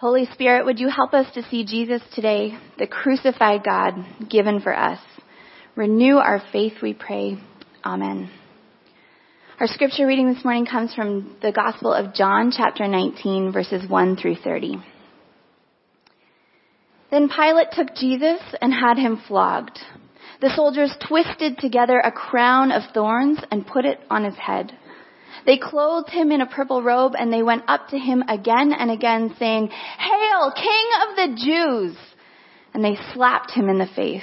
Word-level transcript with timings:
Holy 0.00 0.24
Spirit, 0.32 0.64
would 0.64 0.80
you 0.80 0.88
help 0.88 1.12
us 1.12 1.26
to 1.34 1.42
see 1.50 1.62
Jesus 1.62 2.00
today, 2.14 2.58
the 2.78 2.86
crucified 2.86 3.62
God 3.62 4.02
given 4.30 4.62
for 4.62 4.74
us? 4.74 4.98
Renew 5.76 6.16
our 6.16 6.42
faith, 6.52 6.72
we 6.82 6.94
pray. 6.94 7.36
Amen. 7.84 8.30
Our 9.60 9.66
scripture 9.66 10.06
reading 10.06 10.32
this 10.32 10.42
morning 10.42 10.64
comes 10.64 10.94
from 10.94 11.36
the 11.42 11.52
Gospel 11.52 11.92
of 11.92 12.14
John, 12.14 12.50
chapter 12.50 12.88
19, 12.88 13.52
verses 13.52 13.86
1 13.90 14.16
through 14.16 14.36
30. 14.36 14.76
Then 17.10 17.28
Pilate 17.28 17.72
took 17.72 17.94
Jesus 17.94 18.40
and 18.62 18.72
had 18.72 18.96
him 18.96 19.20
flogged. 19.28 19.78
The 20.40 20.50
soldiers 20.56 20.96
twisted 21.06 21.58
together 21.58 22.00
a 22.00 22.10
crown 22.10 22.72
of 22.72 22.84
thorns 22.94 23.40
and 23.50 23.66
put 23.66 23.84
it 23.84 24.00
on 24.08 24.24
his 24.24 24.36
head. 24.36 24.72
They 25.46 25.58
clothed 25.58 26.10
him 26.10 26.32
in 26.32 26.40
a 26.40 26.46
purple 26.46 26.82
robe 26.82 27.14
and 27.18 27.32
they 27.32 27.42
went 27.42 27.64
up 27.68 27.88
to 27.88 27.98
him 27.98 28.22
again 28.28 28.72
and 28.72 28.90
again 28.90 29.34
saying, 29.38 29.68
Hail, 29.68 30.52
King 30.52 30.88
of 31.02 31.16
the 31.16 31.44
Jews! 31.44 31.96
And 32.74 32.84
they 32.84 32.96
slapped 33.14 33.50
him 33.50 33.68
in 33.68 33.78
the 33.78 33.86
face. 33.86 34.22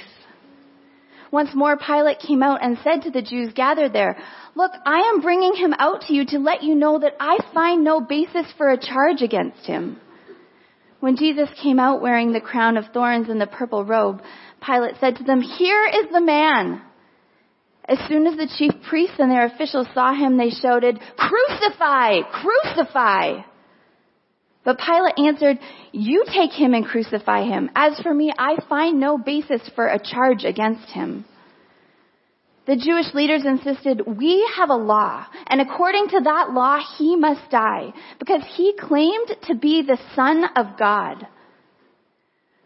Once 1.30 1.50
more 1.54 1.76
Pilate 1.76 2.20
came 2.20 2.42
out 2.42 2.62
and 2.62 2.78
said 2.82 3.02
to 3.02 3.10
the 3.10 3.22
Jews 3.22 3.52
gathered 3.54 3.92
there, 3.92 4.16
Look, 4.54 4.72
I 4.86 5.10
am 5.12 5.20
bringing 5.20 5.54
him 5.54 5.74
out 5.78 6.02
to 6.02 6.14
you 6.14 6.24
to 6.26 6.38
let 6.38 6.62
you 6.62 6.74
know 6.74 6.98
that 6.98 7.16
I 7.20 7.38
find 7.52 7.84
no 7.84 8.00
basis 8.00 8.46
for 8.56 8.70
a 8.70 8.80
charge 8.80 9.20
against 9.20 9.66
him. 9.66 10.00
When 11.00 11.16
Jesus 11.16 11.48
came 11.62 11.78
out 11.78 12.02
wearing 12.02 12.32
the 12.32 12.40
crown 12.40 12.76
of 12.76 12.86
thorns 12.92 13.28
and 13.28 13.40
the 13.40 13.46
purple 13.46 13.84
robe, 13.84 14.22
Pilate 14.64 14.96
said 14.98 15.16
to 15.16 15.24
them, 15.24 15.40
Here 15.40 15.86
is 15.86 16.10
the 16.10 16.20
man. 16.20 16.82
As 17.88 17.98
soon 18.06 18.26
as 18.26 18.36
the 18.36 18.50
chief 18.58 18.72
priests 18.88 19.16
and 19.18 19.30
their 19.30 19.46
officials 19.46 19.86
saw 19.94 20.14
him, 20.14 20.36
they 20.36 20.50
shouted, 20.50 21.00
Crucify! 21.16 22.20
Crucify! 22.30 23.42
But 24.62 24.78
Pilate 24.78 25.18
answered, 25.18 25.58
You 25.92 26.24
take 26.26 26.52
him 26.52 26.74
and 26.74 26.84
crucify 26.84 27.44
him. 27.44 27.70
As 27.74 27.98
for 28.00 28.12
me, 28.12 28.30
I 28.38 28.58
find 28.68 29.00
no 29.00 29.16
basis 29.16 29.62
for 29.74 29.86
a 29.86 29.98
charge 29.98 30.44
against 30.44 30.90
him. 30.90 31.24
The 32.66 32.76
Jewish 32.76 33.14
leaders 33.14 33.46
insisted, 33.46 34.02
we 34.06 34.46
have 34.56 34.68
a 34.68 34.74
law, 34.74 35.24
and 35.46 35.62
according 35.62 36.08
to 36.08 36.20
that 36.24 36.50
law, 36.50 36.78
he 36.98 37.16
must 37.16 37.50
die, 37.50 37.94
because 38.18 38.42
he 38.56 38.74
claimed 38.78 39.34
to 39.46 39.54
be 39.54 39.80
the 39.80 39.98
Son 40.14 40.44
of 40.54 40.76
God. 40.78 41.26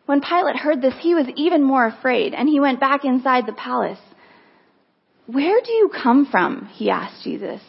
When 0.06 0.20
Pilate 0.20 0.56
heard 0.56 0.82
this, 0.82 0.94
he 0.98 1.14
was 1.14 1.28
even 1.36 1.62
more 1.62 1.86
afraid, 1.86 2.34
and 2.34 2.48
he 2.48 2.58
went 2.58 2.80
back 2.80 3.04
inside 3.04 3.46
the 3.46 3.52
palace. 3.52 4.00
Where 5.26 5.60
do 5.64 5.72
you 5.72 5.90
come 6.02 6.26
from? 6.30 6.68
he 6.72 6.90
asked 6.90 7.22
Jesus. 7.22 7.60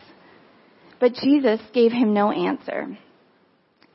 But 1.00 1.14
Jesus 1.14 1.59
gave 1.73 1.92
him 1.92 2.14
no 2.14 2.32
answer. 2.32 2.98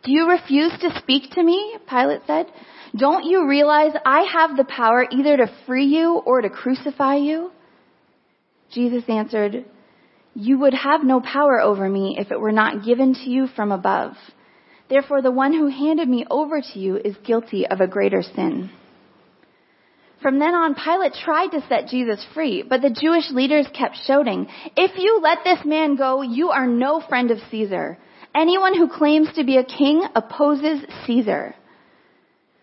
Do 0.04 0.12
you 0.12 0.28
refuse 0.28 0.72
to 0.80 0.98
speak 1.00 1.30
to 1.32 1.42
me? 1.42 1.76
Pilate 1.88 2.20
said. 2.26 2.46
Don't 2.96 3.24
you 3.24 3.46
realize 3.46 3.92
I 4.04 4.26
have 4.32 4.56
the 4.56 4.64
power 4.64 5.06
either 5.10 5.36
to 5.38 5.52
free 5.66 5.86
you 5.86 6.22
or 6.24 6.40
to 6.40 6.48
crucify 6.48 7.16
you? 7.16 7.50
Jesus 8.72 9.04
answered, 9.08 9.64
You 10.34 10.58
would 10.60 10.74
have 10.74 11.02
no 11.02 11.20
power 11.20 11.60
over 11.60 11.88
me 11.88 12.16
if 12.18 12.30
it 12.30 12.40
were 12.40 12.52
not 12.52 12.84
given 12.84 13.14
to 13.14 13.30
you 13.30 13.48
from 13.48 13.72
above. 13.72 14.12
Therefore, 14.88 15.20
the 15.20 15.30
one 15.30 15.52
who 15.52 15.68
handed 15.68 16.08
me 16.08 16.24
over 16.30 16.60
to 16.60 16.78
you 16.78 16.96
is 16.96 17.16
guilty 17.26 17.66
of 17.66 17.80
a 17.80 17.86
greater 17.86 18.22
sin. 18.22 18.70
From 20.20 20.40
then 20.40 20.54
on, 20.54 20.74
Pilate 20.74 21.14
tried 21.14 21.48
to 21.52 21.64
set 21.68 21.88
Jesus 21.88 22.24
free, 22.34 22.64
but 22.68 22.82
the 22.82 22.90
Jewish 22.90 23.30
leaders 23.30 23.66
kept 23.72 23.96
shouting, 24.04 24.48
If 24.76 24.98
you 24.98 25.20
let 25.22 25.44
this 25.44 25.64
man 25.64 25.96
go, 25.96 26.22
you 26.22 26.50
are 26.50 26.66
no 26.66 27.00
friend 27.00 27.30
of 27.30 27.38
Caesar. 27.50 27.98
Anyone 28.34 28.76
who 28.76 28.88
claims 28.88 29.28
to 29.34 29.44
be 29.44 29.58
a 29.58 29.64
king 29.64 30.04
opposes 30.14 30.84
Caesar. 31.06 31.54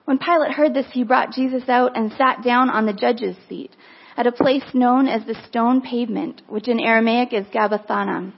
When 0.04 0.20
Pilate 0.20 0.52
heard 0.52 0.74
this, 0.74 0.86
he 0.92 1.04
brought 1.04 1.32
Jesus 1.32 1.68
out 1.70 1.98
and 1.98 2.12
sat 2.12 2.44
down 2.44 2.70
on 2.70 2.86
the 2.86 2.94
judge's 2.94 3.38
seat 3.48 3.72
at 4.18 4.28
a 4.28 4.32
place 4.32 4.64
known 4.74 5.08
as 5.08 5.26
the 5.26 5.36
stone 5.48 5.82
pavement, 5.82 6.42
which 6.48 6.68
in 6.68 6.80
Aramaic 6.80 7.34
is 7.34 7.46
Gabbatha. 7.48 8.32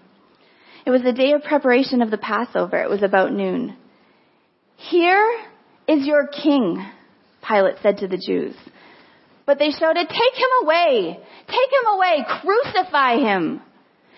It 0.85 0.91
was 0.91 1.01
the 1.01 1.11
day 1.11 1.33
of 1.33 1.43
preparation 1.43 2.01
of 2.01 2.11
the 2.11 2.17
Passover. 2.17 2.81
It 2.81 2.89
was 2.89 3.03
about 3.03 3.33
noon. 3.33 3.75
Here 4.77 5.39
is 5.87 6.05
your 6.05 6.27
king, 6.27 6.85
Pilate 7.45 7.75
said 7.81 7.97
to 7.97 8.07
the 8.07 8.17
Jews. 8.17 8.55
But 9.47 9.59
they 9.59 9.71
shouted, 9.71 10.09
Take 10.09 10.35
him 10.35 10.49
away! 10.63 11.19
Take 11.47 11.71
him 11.71 11.93
away! 11.93 12.25
Crucify 12.41 13.15
him! 13.15 13.61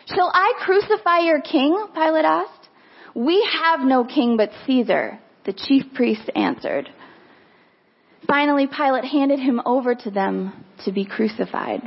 Shall 0.07 0.31
I 0.33 0.53
crucify 0.65 1.19
your 1.19 1.39
king? 1.39 1.87
Pilate 1.93 2.25
asked. 2.25 2.67
We 3.13 3.47
have 3.61 3.81
no 3.81 4.03
king 4.05 4.37
but 4.37 4.49
Caesar, 4.65 5.19
the 5.45 5.53
chief 5.53 5.93
priests 5.93 6.27
answered. 6.35 6.89
Finally, 8.27 8.67
Pilate 8.75 9.05
handed 9.05 9.39
him 9.39 9.61
over 9.67 9.93
to 9.93 10.09
them 10.09 10.65
to 10.85 10.91
be 10.91 11.05
crucified. 11.05 11.81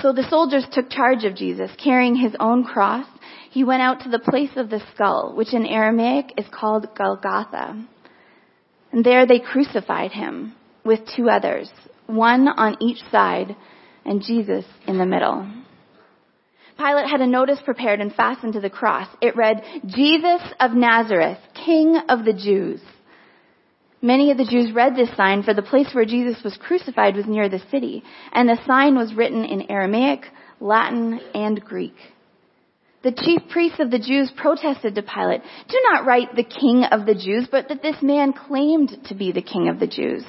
So 0.00 0.12
the 0.12 0.28
soldiers 0.28 0.66
took 0.72 0.90
charge 0.90 1.24
of 1.24 1.36
Jesus, 1.36 1.70
carrying 1.82 2.16
his 2.16 2.34
own 2.40 2.64
cross. 2.64 3.06
He 3.50 3.62
went 3.62 3.82
out 3.82 4.00
to 4.00 4.08
the 4.08 4.18
place 4.18 4.56
of 4.56 4.70
the 4.70 4.82
skull, 4.92 5.34
which 5.36 5.54
in 5.54 5.66
Aramaic 5.66 6.34
is 6.36 6.46
called 6.52 6.88
Golgotha. 6.96 7.84
And 8.90 9.04
there 9.04 9.26
they 9.26 9.38
crucified 9.38 10.10
him 10.10 10.54
with 10.88 11.00
two 11.14 11.28
others, 11.28 11.70
one 12.06 12.48
on 12.48 12.78
each 12.80 12.98
side, 13.12 13.54
and 14.06 14.22
Jesus 14.22 14.64
in 14.86 14.96
the 14.96 15.04
middle. 15.04 15.46
Pilate 16.78 17.10
had 17.10 17.20
a 17.20 17.26
notice 17.26 17.60
prepared 17.62 18.00
and 18.00 18.14
fastened 18.14 18.54
to 18.54 18.60
the 18.60 18.70
cross. 18.70 19.06
It 19.20 19.36
read, 19.36 19.62
Jesus 19.84 20.40
of 20.58 20.72
Nazareth, 20.72 21.38
King 21.66 22.00
of 22.08 22.24
the 22.24 22.32
Jews. 22.32 22.80
Many 24.00 24.30
of 24.30 24.38
the 24.38 24.46
Jews 24.46 24.72
read 24.72 24.96
this 24.96 25.14
sign, 25.14 25.42
for 25.42 25.52
the 25.52 25.60
place 25.60 25.88
where 25.92 26.06
Jesus 26.06 26.42
was 26.42 26.56
crucified 26.56 27.16
was 27.16 27.26
near 27.26 27.50
the 27.50 27.62
city, 27.70 28.02
and 28.32 28.48
the 28.48 28.58
sign 28.66 28.96
was 28.96 29.12
written 29.12 29.44
in 29.44 29.70
Aramaic, 29.70 30.22
Latin, 30.58 31.20
and 31.34 31.62
Greek. 31.62 31.96
The 33.02 33.12
chief 33.12 33.42
priests 33.50 33.78
of 33.78 33.90
the 33.90 33.98
Jews 33.98 34.32
protested 34.34 34.94
to 34.94 35.02
Pilate, 35.02 35.42
Do 35.68 35.80
not 35.92 36.06
write 36.06 36.34
the 36.34 36.44
king 36.44 36.84
of 36.84 37.04
the 37.04 37.14
Jews, 37.14 37.46
but 37.50 37.68
that 37.68 37.82
this 37.82 38.00
man 38.00 38.32
claimed 38.32 38.96
to 39.08 39.14
be 39.14 39.32
the 39.32 39.42
king 39.42 39.68
of 39.68 39.80
the 39.80 39.86
Jews. 39.86 40.24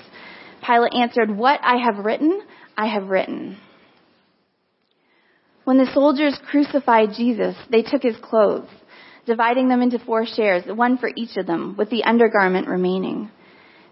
Pilate 0.66 0.94
answered, 0.94 1.30
What 1.36 1.60
I 1.64 1.78
have 1.78 2.04
written, 2.04 2.42
I 2.78 2.88
have 2.88 3.10
written. 3.10 3.58
When 5.64 5.78
the 5.78 5.92
soldiers 5.94 6.40
crucified 6.50 7.10
Jesus, 7.16 7.56
they 7.70 7.84
took 7.84 8.02
his 8.02 8.18
clothes, 8.18 8.70
dividing 9.26 9.70
them 9.70 9.82
into 9.82 10.00
four 10.00 10.26
shares, 10.26 10.64
one 10.66 10.98
for 10.98 11.12
each 11.16 11.38
of 11.38 11.46
them, 11.46 11.76
with 11.78 11.90
the 11.90 12.04
undergarment 12.04 12.68
remaining. 12.68 13.30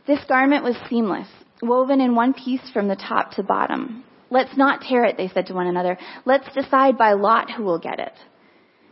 This 0.08 0.20
garment 0.28 0.64
was 0.64 0.76
seamless, 0.90 1.28
woven 1.62 2.02
in 2.02 2.16
one 2.16 2.34
piece 2.34 2.68
from 2.72 2.88
the 2.88 2.96
top 2.96 3.32
to 3.34 3.44
bottom. 3.44 4.04
Let's 4.30 4.58
not 4.58 4.82
tear 4.82 5.04
it, 5.06 5.18
they 5.18 5.28
said 5.28 5.48
to 5.48 5.54
one 5.54 5.68
another. 5.68 5.98
Let's 6.26 6.52
decide 6.54 6.98
by 6.98 7.14
lot 7.14 7.52
who 7.52 7.64
will 7.64 7.80
get 7.80 8.00
it. 8.00 8.14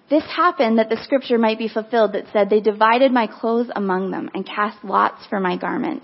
This 0.09 0.23
happened 0.23 0.77
that 0.77 0.89
the 0.89 1.01
scripture 1.03 1.37
might 1.37 1.57
be 1.57 1.67
fulfilled 1.67 2.13
that 2.13 2.25
said, 2.31 2.49
They 2.49 2.61
divided 2.61 3.11
my 3.11 3.27
clothes 3.27 3.71
among 3.75 4.11
them 4.11 4.29
and 4.33 4.45
cast 4.45 4.83
lots 4.83 5.25
for 5.27 5.39
my 5.39 5.57
garment. 5.57 6.03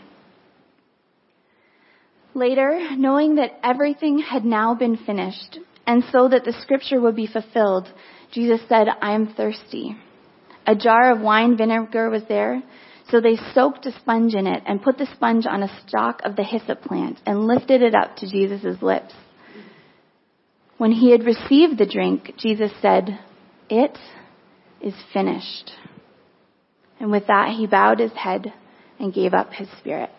Later, 2.33 2.95
knowing 2.97 3.35
that 3.35 3.59
everything 3.63 4.19
had 4.19 4.45
now 4.45 4.73
been 4.75 4.97
finished, 4.97 5.59
and 5.85 6.03
so 6.11 6.29
that 6.29 6.45
the 6.45 6.53
scripture 6.61 7.01
would 7.01 7.15
be 7.15 7.27
fulfilled, 7.27 7.87
Jesus 8.31 8.61
said, 8.69 8.87
I 9.01 9.13
am 9.13 9.33
thirsty. 9.33 9.97
A 10.65 10.75
jar 10.75 11.11
of 11.11 11.21
wine 11.21 11.57
vinegar 11.57 12.09
was 12.09 12.23
there 12.29 12.61
so 13.11 13.19
they 13.19 13.37
soaked 13.53 13.85
a 13.85 13.91
sponge 13.99 14.33
in 14.35 14.47
it 14.47 14.63
and 14.65 14.81
put 14.81 14.97
the 14.97 15.07
sponge 15.13 15.45
on 15.45 15.63
a 15.63 15.81
stalk 15.81 16.21
of 16.23 16.37
the 16.37 16.43
hyssop 16.43 16.81
plant 16.81 17.19
and 17.25 17.45
lifted 17.45 17.81
it 17.81 17.93
up 17.93 18.15
to 18.17 18.29
Jesus' 18.29 18.81
lips. 18.81 19.13
When 20.77 20.93
he 20.93 21.11
had 21.11 21.25
received 21.25 21.77
the 21.77 21.85
drink, 21.85 22.33
Jesus 22.37 22.71
said, 22.81 23.19
It 23.69 23.97
is 24.79 24.93
finished. 25.13 25.71
And 26.99 27.11
with 27.11 27.27
that, 27.27 27.55
he 27.57 27.67
bowed 27.67 27.99
his 27.99 28.13
head 28.13 28.53
and 28.97 29.13
gave 29.13 29.33
up 29.33 29.51
his 29.51 29.67
spirit. 29.79 30.09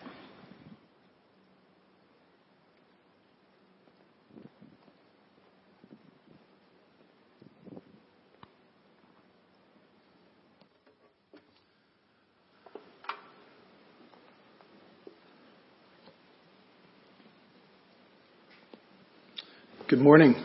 Good 19.89 19.99
morning. 19.99 20.41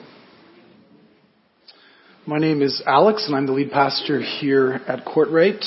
My 2.27 2.39
name 2.39 2.61
is 2.61 2.83
Alex, 2.85 3.27
and 3.29 3.37
I'm 3.37 3.47
the 3.47 3.53
lead 3.53 3.71
pastor 3.71 4.21
here 4.21 4.81
at 4.89 5.07
Courtright. 5.07 5.65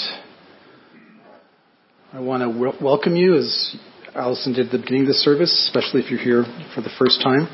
I 2.12 2.20
want 2.20 2.44
to 2.44 2.84
welcome 2.84 3.16
you, 3.16 3.38
as 3.38 3.78
Allison 4.14 4.52
did 4.52 4.66
at 4.66 4.72
the 4.74 4.78
beginning 4.78 5.04
of 5.04 5.08
the 5.08 5.14
service, 5.14 5.52
especially 5.68 6.02
if 6.02 6.12
you're 6.12 6.20
here 6.20 6.44
for 6.76 6.82
the 6.82 6.90
first 7.00 7.22
time. 7.24 7.48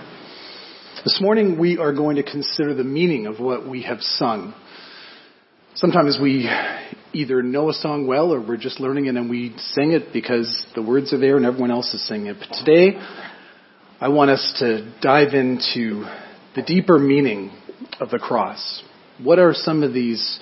This 1.05 1.19
morning, 1.21 1.59
we 1.59 1.77
are 1.77 1.93
going 1.93 2.15
to 2.15 2.23
consider 2.23 2.73
the 2.73 2.83
meaning 2.83 3.27
of 3.27 3.39
what 3.39 3.67
we 3.69 3.83
have 3.83 4.01
sung. 4.01 4.55
Sometimes 5.75 6.17
we 6.19 6.49
either 7.13 7.43
know 7.43 7.69
a 7.69 7.73
song 7.73 8.07
well 8.07 8.33
or 8.33 8.41
we're 8.41 8.57
just 8.57 8.79
learning 8.79 9.05
it 9.05 9.15
and 9.15 9.29
we 9.29 9.55
sing 9.59 9.91
it 9.91 10.11
because 10.11 10.65
the 10.73 10.81
words 10.81 11.13
are 11.13 11.19
there 11.19 11.37
and 11.37 11.45
everyone 11.45 11.69
else 11.69 11.93
is 11.93 12.05
singing 12.07 12.27
it. 12.27 12.37
But 12.39 12.55
today, 12.57 12.99
I 13.99 14.09
want 14.09 14.29
us 14.29 14.57
to 14.59 14.93
dive 15.01 15.33
into 15.33 16.05
the 16.55 16.61
deeper 16.61 16.99
meaning 16.99 17.51
of 17.99 18.11
the 18.11 18.19
cross. 18.19 18.83
What 19.17 19.39
are 19.39 19.55
some 19.55 19.81
of 19.81 19.91
these 19.91 20.39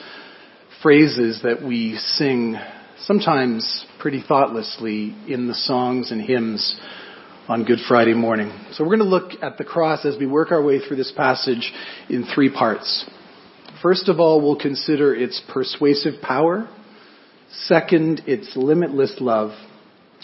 phrases 0.82 1.40
that 1.44 1.64
we 1.64 1.96
sing 1.96 2.58
sometimes 3.00 3.86
pretty 3.98 4.22
thoughtlessly 4.22 5.16
in 5.30 5.48
the 5.48 5.54
songs 5.54 6.12
and 6.12 6.22
hymns 6.22 6.78
on 7.48 7.64
Good 7.64 7.80
Friday 7.88 8.14
morning? 8.14 8.52
So 8.74 8.84
we're 8.84 8.98
going 8.98 9.10
to 9.10 9.16
look 9.16 9.42
at 9.42 9.58
the 9.58 9.64
cross 9.64 10.06
as 10.06 10.18
we 10.20 10.26
work 10.26 10.52
our 10.52 10.62
way 10.62 10.80
through 10.80 10.98
this 10.98 11.14
passage 11.16 11.72
in 12.10 12.26
three 12.36 12.52
parts. 12.52 13.10
First 13.82 14.10
of 14.10 14.20
all, 14.20 14.42
we'll 14.42 14.60
consider 14.60 15.16
its 15.16 15.42
persuasive 15.48 16.22
power. 16.22 16.68
Second, 17.50 18.22
its 18.28 18.52
limitless 18.58 19.16
love. 19.22 19.52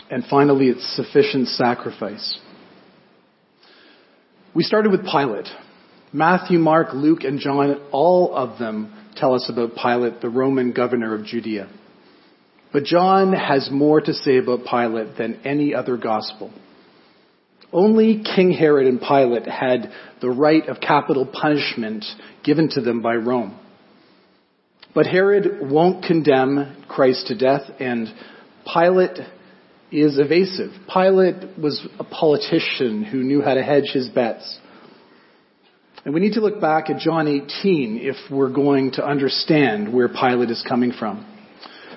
And 0.10 0.26
finally, 0.30 0.68
its 0.68 0.86
sufficient 0.98 1.48
sacrifice. 1.48 2.38
We 4.54 4.64
started 4.64 4.92
with 4.92 5.06
Pilate. 5.06 5.48
Matthew, 6.12 6.60
Mark, 6.60 6.90
Luke, 6.94 7.24
and 7.24 7.40
John, 7.40 7.82
all 7.94 8.36
of 8.36 8.60
them 8.60 8.94
tell 9.16 9.34
us 9.34 9.50
about 9.50 9.78
Pilate, 9.82 10.20
the 10.20 10.30
Roman 10.30 10.74
governor 10.74 11.16
of 11.16 11.26
Judea. 11.26 11.70
But 12.74 12.84
John 12.84 13.32
has 13.32 13.70
more 13.72 14.02
to 14.02 14.14
say 14.14 14.38
about 14.38 14.66
Pilate 14.66 15.18
than 15.18 15.40
any 15.46 15.74
other 15.74 15.96
gospel. 15.96 16.52
Only 17.72 18.24
King 18.24 18.52
Herod 18.52 18.88
and 18.88 19.00
Pilate 19.00 19.46
had 19.46 19.90
the 20.20 20.30
right 20.30 20.68
of 20.68 20.82
capital 20.82 21.26
punishment 21.26 22.04
given 22.44 22.70
to 22.72 22.82
them 22.82 23.02
by 23.02 23.16
Rome. 23.16 23.58
But 24.94 25.08
Herod 25.08 25.72
won't 25.72 26.04
condemn 26.04 26.84
Christ 26.90 27.28
to 27.28 27.38
death, 27.38 27.62
and 27.80 28.10
Pilate 28.74 29.18
is 29.92 30.18
evasive. 30.18 30.72
Pilate 30.92 31.60
was 31.60 31.86
a 32.00 32.04
politician 32.04 33.04
who 33.04 33.24
knew 33.24 33.42
how 33.42 33.54
to 33.54 33.64
hedge 33.64 33.92
his 33.94 34.08
bets. 34.08 34.60
And 36.06 36.14
we 36.14 36.20
need 36.20 36.34
to 36.34 36.42
look 36.42 36.60
back 36.60 36.90
at 36.90 37.00
John 37.00 37.28
18 37.28 38.00
if 38.02 38.16
we're 38.32 38.50
going 38.50 38.94
to 38.94 39.06
understand 39.06 39.94
where 39.94 40.08
Pilate 40.08 40.50
is 40.50 40.66
coming 40.68 40.92
from. 40.92 41.28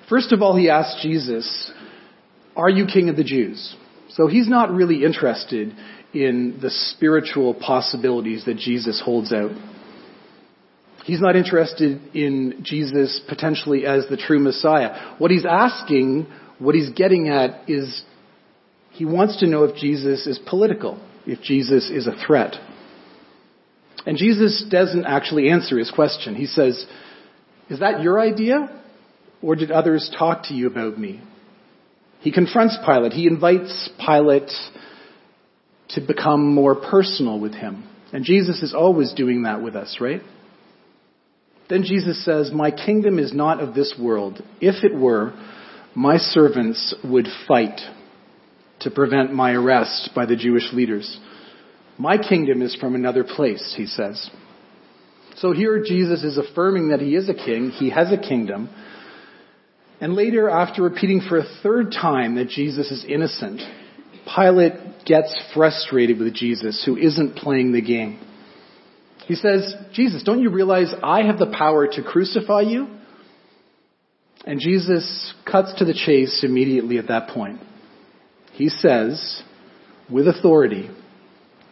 First 0.09 0.33
of 0.33 0.43
all, 0.43 0.57
he 0.57 0.69
asked 0.69 1.03
Jesus, 1.03 1.73
Are 2.57 2.69
you 2.69 2.87
king 2.87 3.09
of 3.09 3.17
the 3.17 3.25
Jews? 3.25 3.75
So 4.11 4.27
he's 4.27 4.49
not 4.49 4.71
really 4.71 5.05
interested 5.05 5.75
in 6.13 6.59
the 6.61 6.71
spiritual 6.71 7.55
possibilities 7.55 8.45
that 8.45 8.57
Jesus 8.57 9.01
holds 9.03 9.33
out. 9.33 9.51
He's 11.05 11.21
not 11.21 11.37
interested 11.37 12.01
in 12.15 12.61
Jesus 12.63 13.21
potentially 13.29 13.85
as 13.87 14.07
the 14.09 14.17
true 14.17 14.39
Messiah. 14.39 15.15
What 15.19 15.31
he's 15.31 15.45
asking 15.45 16.27
what 16.59 16.75
he's 16.75 16.91
getting 16.91 17.29
at 17.29 17.69
is 17.69 18.03
he 18.91 19.05
wants 19.05 19.41
to 19.41 19.47
know 19.47 19.65
if 19.65 19.77
Jesus 19.77 20.27
is 20.27 20.39
political, 20.49 21.01
if 21.27 21.41
Jesus 21.43 21.91
is 21.91 22.07
a 22.07 22.17
threat. 22.27 22.55
And 24.07 24.17
Jesus 24.17 24.65
doesn't 24.71 25.07
actually 25.07 25.51
answer 25.51 25.79
his 25.79 25.91
question. 25.91 26.35
He 26.35 26.47
says, 26.47 26.85
Is 27.71 27.81
that 27.81 28.03
your 28.03 28.21
idea? 28.21 28.81
Or 29.43 29.57
did 29.57 29.71
others 29.71 30.11
talk 30.19 30.45
to 30.45 30.55
you 30.55 30.67
about 30.67 30.99
me? 30.99 31.21
He 32.21 32.33
confronts 32.33 32.79
Pilate. 32.87 33.13
He 33.13 33.27
invites 33.27 33.91
Pilate 33.99 34.51
to 35.91 36.01
become 36.01 36.55
more 36.55 36.75
personal 36.75 37.39
with 37.39 37.53
him. 37.53 37.87
And 38.13 38.25
Jesus 38.25 38.63
is 38.63 38.73
always 38.75 39.13
doing 39.13 39.43
that 39.43 39.61
with 39.61 39.75
us, 39.75 39.99
right? 40.01 40.23
Then 41.69 41.83
Jesus 41.83 42.25
says, 42.25 42.53
My 42.53 42.71
kingdom 42.71 43.19
is 43.19 43.35
not 43.35 43.61
of 43.61 43.75
this 43.75 43.95
world. 44.01 44.43
If 44.61 44.85
it 44.85 44.95
were, 44.95 45.33
my 45.95 46.17
servants 46.17 46.95
would 47.05 47.29
fight 47.47 47.81
to 48.81 48.91
prevent 48.91 49.33
my 49.33 49.53
arrest 49.53 50.11
by 50.15 50.27
the 50.27 50.37
Jewish 50.37 50.73
leaders. 50.73 51.19
My 51.99 52.19
kingdom 52.19 52.63
is 52.63 52.75
from 52.75 52.95
another 52.95 53.25
place, 53.25 53.75
he 53.77 53.87
says. 53.87 54.31
So 55.37 55.53
here 55.53 55.83
Jesus 55.85 56.23
is 56.23 56.39
affirming 56.39 56.89
that 56.89 57.01
he 57.01 57.15
is 57.15 57.29
a 57.29 57.35
king, 57.35 57.71
he 57.71 57.91
has 57.91 58.13
a 58.13 58.19
kingdom. 58.19 58.69
And 60.01 60.15
later, 60.15 60.51
after 60.51 60.83
repeating 60.83 61.21
for 61.21 61.39
a 61.39 61.45
third 61.63 61.93
time 61.93 62.35
that 62.35 62.49
Jesus 62.49 62.91
is 62.91 63.05
innocent, 63.09 63.61
Pilate 64.35 65.05
gets 65.07 65.39
frustrated 65.55 66.19
with 66.19 66.35
Jesus, 66.35 66.83
who 66.85 66.97
isn't 66.97 67.37
playing 67.37 67.73
the 67.73 67.81
game. 67.81 68.19
He 69.27 69.35
says, 69.35 69.75
Jesus, 69.93 70.23
don't 70.23 70.43
you 70.43 70.51
realize 70.51 70.93
I 71.03 71.23
have 71.23 71.39
the 71.39 71.55
power 71.57 71.87
to 71.87 72.03
crucify 72.03 72.63
you? 72.63 72.89
And 74.47 74.61
Jesus 74.61 75.35
cuts 75.51 75.75
to 75.79 75.85
the 75.85 75.95
chase 75.95 76.45
immediately 76.45 76.99
at 76.99 77.09
that 77.09 77.29
point. 77.29 77.61
He 78.53 78.69
says, 78.69 79.43
with 80.11 80.29
authority, 80.29 80.91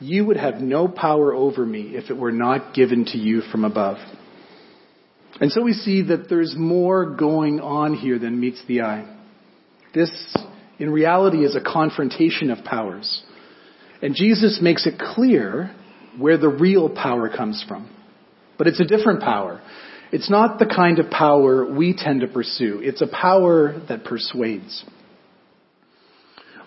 you 0.01 0.25
would 0.25 0.37
have 0.37 0.57
no 0.57 0.89
power 0.89 1.35
over 1.35 1.65
me 1.65 1.95
if 1.95 2.11
it 2.11 2.17
were 2.17 2.33
not 2.33 2.75
given 2.75 3.05
to 3.07 3.19
you 3.19 3.43
from 3.53 3.65
above. 3.65 3.99
And 5.41 5.53
so 5.53 5.63
we 5.63 5.73
see 5.73 6.03
that 6.03 6.29
there's 6.29 6.55
more 6.57 7.15
going 7.15 7.61
on 7.61 7.95
here 7.95 8.19
than 8.19 8.41
meets 8.41 8.63
the 8.67 8.83
eye. 8.83 9.17
This, 9.95 10.37
in 10.79 10.91
reality, 10.91 11.45
is 11.45 11.55
a 11.55 11.61
confrontation 11.61 12.51
of 12.51 12.65
powers. 12.65 13.23
And 14.01 14.15
Jesus 14.15 14.61
makes 14.63 14.87
it 14.87 14.99
clear 14.99 15.75
where 16.19 16.39
the 16.39 16.49
real 16.49 16.89
power 16.89 17.29
comes 17.29 17.65
from. 17.69 17.89
But 18.59 18.67
it's 18.67 18.81
a 18.81 18.85
different 18.85 19.21
power. 19.21 19.63
It's 20.13 20.29
not 20.29 20.59
the 20.59 20.67
kind 20.67 20.99
of 20.99 21.11
power 21.11 21.65
we 21.65 21.97
tend 21.97 22.21
to 22.21 22.29
pursue. 22.29 22.81
It's 22.83 23.01
a 23.01 23.07
power 23.07 23.81
that 23.89 24.05
persuades. 24.05 24.85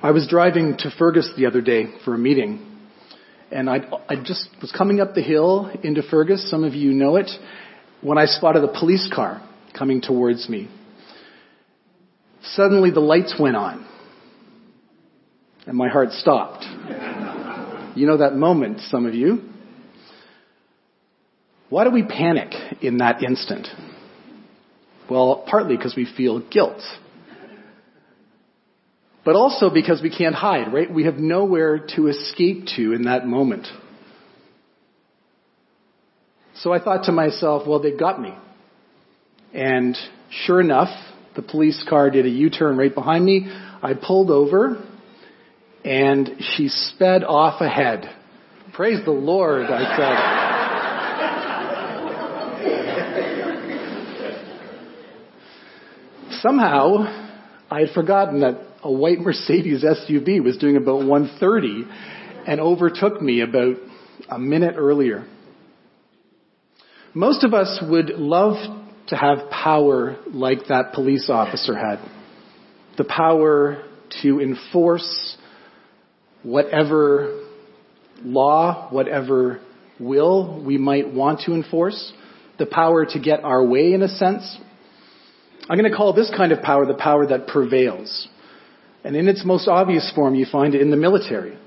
I 0.01 0.11
was 0.11 0.27
driving 0.27 0.77
to 0.79 0.89
Fergus 0.89 1.31
the 1.37 1.45
other 1.45 1.61
day 1.61 1.85
for 2.03 2.15
a 2.15 2.17
meeting, 2.17 2.65
and 3.51 3.69
I, 3.69 3.81
I 4.09 4.15
just 4.15 4.49
was 4.61 4.71
coming 4.71 4.99
up 4.99 5.13
the 5.13 5.21
hill 5.21 5.71
into 5.83 6.01
Fergus. 6.01 6.49
Some 6.49 6.63
of 6.63 6.73
you 6.73 6.91
know 6.91 7.17
it. 7.17 7.29
When 8.01 8.17
I 8.17 8.25
spotted 8.25 8.63
a 8.63 8.67
police 8.67 9.07
car 9.13 9.47
coming 9.77 10.01
towards 10.01 10.49
me, 10.49 10.67
suddenly 12.41 12.89
the 12.89 12.99
lights 12.99 13.35
went 13.39 13.55
on, 13.55 13.87
and 15.67 15.77
my 15.77 15.87
heart 15.87 16.13
stopped. 16.13 16.63
you 17.95 18.07
know 18.07 18.17
that 18.17 18.35
moment, 18.35 18.79
some 18.81 19.05
of 19.05 19.13
you. 19.13 19.54
Why 21.69 21.83
do 21.83 21.91
we 21.91 22.03
panic 22.03 22.53
in 22.81 22.97
that 22.99 23.23
instant? 23.23 23.67
Well, 25.09 25.45
partly 25.49 25.75
because 25.75 25.95
we 25.95 26.05
feel 26.05 26.39
guilt. 26.39 26.81
But 29.23 29.35
also 29.35 29.71
because 29.71 30.01
we 30.01 30.15
can't 30.15 30.35
hide, 30.35 30.71
right? 30.71 30.91
We 30.91 31.05
have 31.05 31.15
nowhere 31.15 31.79
to 31.95 32.07
escape 32.07 32.67
to 32.75 32.93
in 32.93 33.03
that 33.05 33.25
moment. 33.25 33.67
So 36.57 36.71
I 36.71 36.79
thought 36.79 37.05
to 37.05 37.11
myself, 37.11 37.67
well, 37.67 37.79
they've 37.81 37.99
got 37.99 38.21
me. 38.21 38.33
And 39.53 39.97
sure 40.29 40.61
enough, 40.61 40.89
the 41.35 41.41
police 41.41 41.83
car 41.89 42.09
did 42.11 42.25
a 42.25 42.29
U-turn 42.29 42.77
right 42.77 42.93
behind 42.93 43.25
me. 43.25 43.47
I 43.81 43.93
pulled 43.93 44.29
over 44.29 44.83
and 45.83 46.29
she 46.39 46.69
sped 46.69 47.23
off 47.23 47.61
ahead. 47.61 48.09
Praise 48.73 49.03
the 49.05 49.11
Lord, 49.11 49.65
I 49.65 49.97
said. 49.97 50.44
Somehow 56.45 56.97
I 57.71 57.79
had 57.79 57.89
forgotten 57.95 58.41
that 58.41 58.61
a 58.83 58.91
white 58.91 59.19
Mercedes 59.19 59.83
SUV 59.83 60.43
was 60.43 60.57
doing 60.57 60.77
about 60.77 61.03
130 61.03 61.85
and 62.45 62.59
overtook 62.59 63.19
me 63.19 63.41
about 63.41 63.77
a 64.29 64.37
minute 64.37 64.75
earlier. 64.77 65.27
Most 67.15 67.43
of 67.43 67.55
us 67.55 67.81
would 67.89 68.09
love 68.09 68.57
to 69.07 69.15
have 69.15 69.49
power 69.49 70.17
like 70.27 70.67
that 70.67 70.93
police 70.93 71.29
officer 71.31 71.75
had. 71.75 71.97
The 72.97 73.05
power 73.05 73.83
to 74.21 74.39
enforce 74.39 75.37
whatever 76.43 77.43
law, 78.23 78.89
whatever 78.91 79.61
will 79.99 80.63
we 80.63 80.77
might 80.77 81.11
want 81.11 81.41
to 81.47 81.53
enforce. 81.53 82.13
The 82.59 82.67
power 82.67 83.05
to 83.05 83.19
get 83.19 83.43
our 83.43 83.65
way 83.65 83.93
in 83.93 84.03
a 84.03 84.09
sense. 84.09 84.57
I'm 85.67 85.77
going 85.77 85.89
to 85.89 85.97
call 85.97 86.13
this 86.13 86.31
kind 86.35 86.51
of 86.51 86.61
power 86.61 86.85
the 86.85 86.93
power 86.93 87.25
that 87.27 87.47
prevails. 87.47 88.27
And 89.03 89.15
in 89.15 89.27
its 89.27 89.43
most 89.45 89.67
obvious 89.67 90.11
form, 90.15 90.35
you 90.35 90.45
find 90.51 90.75
it 90.75 90.81
in 90.81 90.91
the 90.91 90.97
military. 90.97 91.57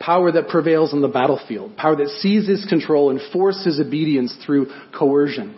power 0.00 0.32
that 0.32 0.48
prevails 0.48 0.92
on 0.92 1.02
the 1.02 1.08
battlefield, 1.08 1.76
power 1.76 1.94
that 1.94 2.08
seizes 2.20 2.66
control 2.68 3.10
and 3.10 3.20
forces 3.32 3.78
obedience 3.78 4.34
through 4.44 4.66
coercion. 4.98 5.54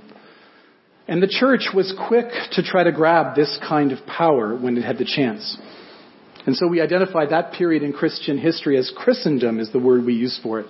And 1.08 1.22
the 1.22 1.28
church 1.28 1.68
was 1.74 1.94
quick 2.08 2.26
to 2.52 2.62
try 2.62 2.82
to 2.82 2.92
grab 2.92 3.36
this 3.36 3.58
kind 3.66 3.92
of 3.92 4.04
power 4.06 4.56
when 4.56 4.76
it 4.76 4.82
had 4.82 4.98
the 4.98 5.04
chance. 5.04 5.56
And 6.44 6.56
so 6.56 6.66
we 6.66 6.80
identify 6.80 7.26
that 7.26 7.52
period 7.52 7.84
in 7.84 7.92
Christian 7.92 8.36
history 8.36 8.76
as 8.76 8.92
Christendom 8.96 9.60
is 9.60 9.70
the 9.70 9.78
word 9.78 10.04
we 10.04 10.14
use 10.14 10.38
for 10.42 10.58
it. 10.60 10.66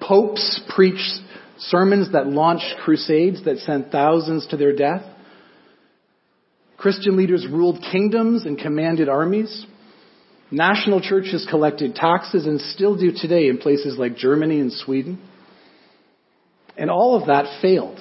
Popes 0.00 0.60
preached 0.74 1.20
sermons 1.58 2.12
that 2.12 2.28
launched 2.28 2.76
crusades 2.84 3.44
that 3.44 3.58
sent 3.58 3.90
thousands 3.90 4.46
to 4.48 4.56
their 4.56 4.74
death. 4.74 5.02
Christian 6.78 7.16
leaders 7.16 7.46
ruled 7.50 7.84
kingdoms 7.90 8.46
and 8.46 8.56
commanded 8.56 9.08
armies. 9.08 9.66
National 10.50 11.00
churches 11.00 11.46
collected 11.50 11.96
taxes 11.96 12.46
and 12.46 12.60
still 12.60 12.96
do 12.96 13.10
today 13.12 13.48
in 13.48 13.58
places 13.58 13.98
like 13.98 14.16
Germany 14.16 14.60
and 14.60 14.72
Sweden. 14.72 15.20
And 16.76 16.88
all 16.88 17.20
of 17.20 17.26
that 17.26 17.60
failed. 17.60 17.98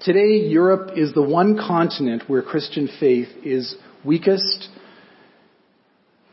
Today, 0.00 0.46
Europe 0.46 0.92
is 0.96 1.12
the 1.12 1.22
one 1.22 1.58
continent 1.58 2.22
where 2.28 2.40
Christian 2.40 2.88
faith 3.00 3.28
is 3.44 3.74
weakest. 4.04 4.68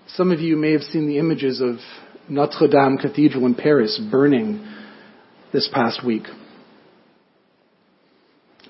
Some 0.10 0.32
of 0.32 0.39
you 0.39 0.56
may 0.56 0.72
have 0.74 0.84
seen 0.84 1.08
the 1.08 1.18
images 1.18 1.62
of 1.62 1.77
Notre 2.30 2.68
Dame 2.68 3.00
Cathedral 3.00 3.48
in 3.48 3.56
Paris 3.56 4.00
burning 4.12 4.63
this 5.51 5.68
past 5.74 6.06
week. 6.06 6.24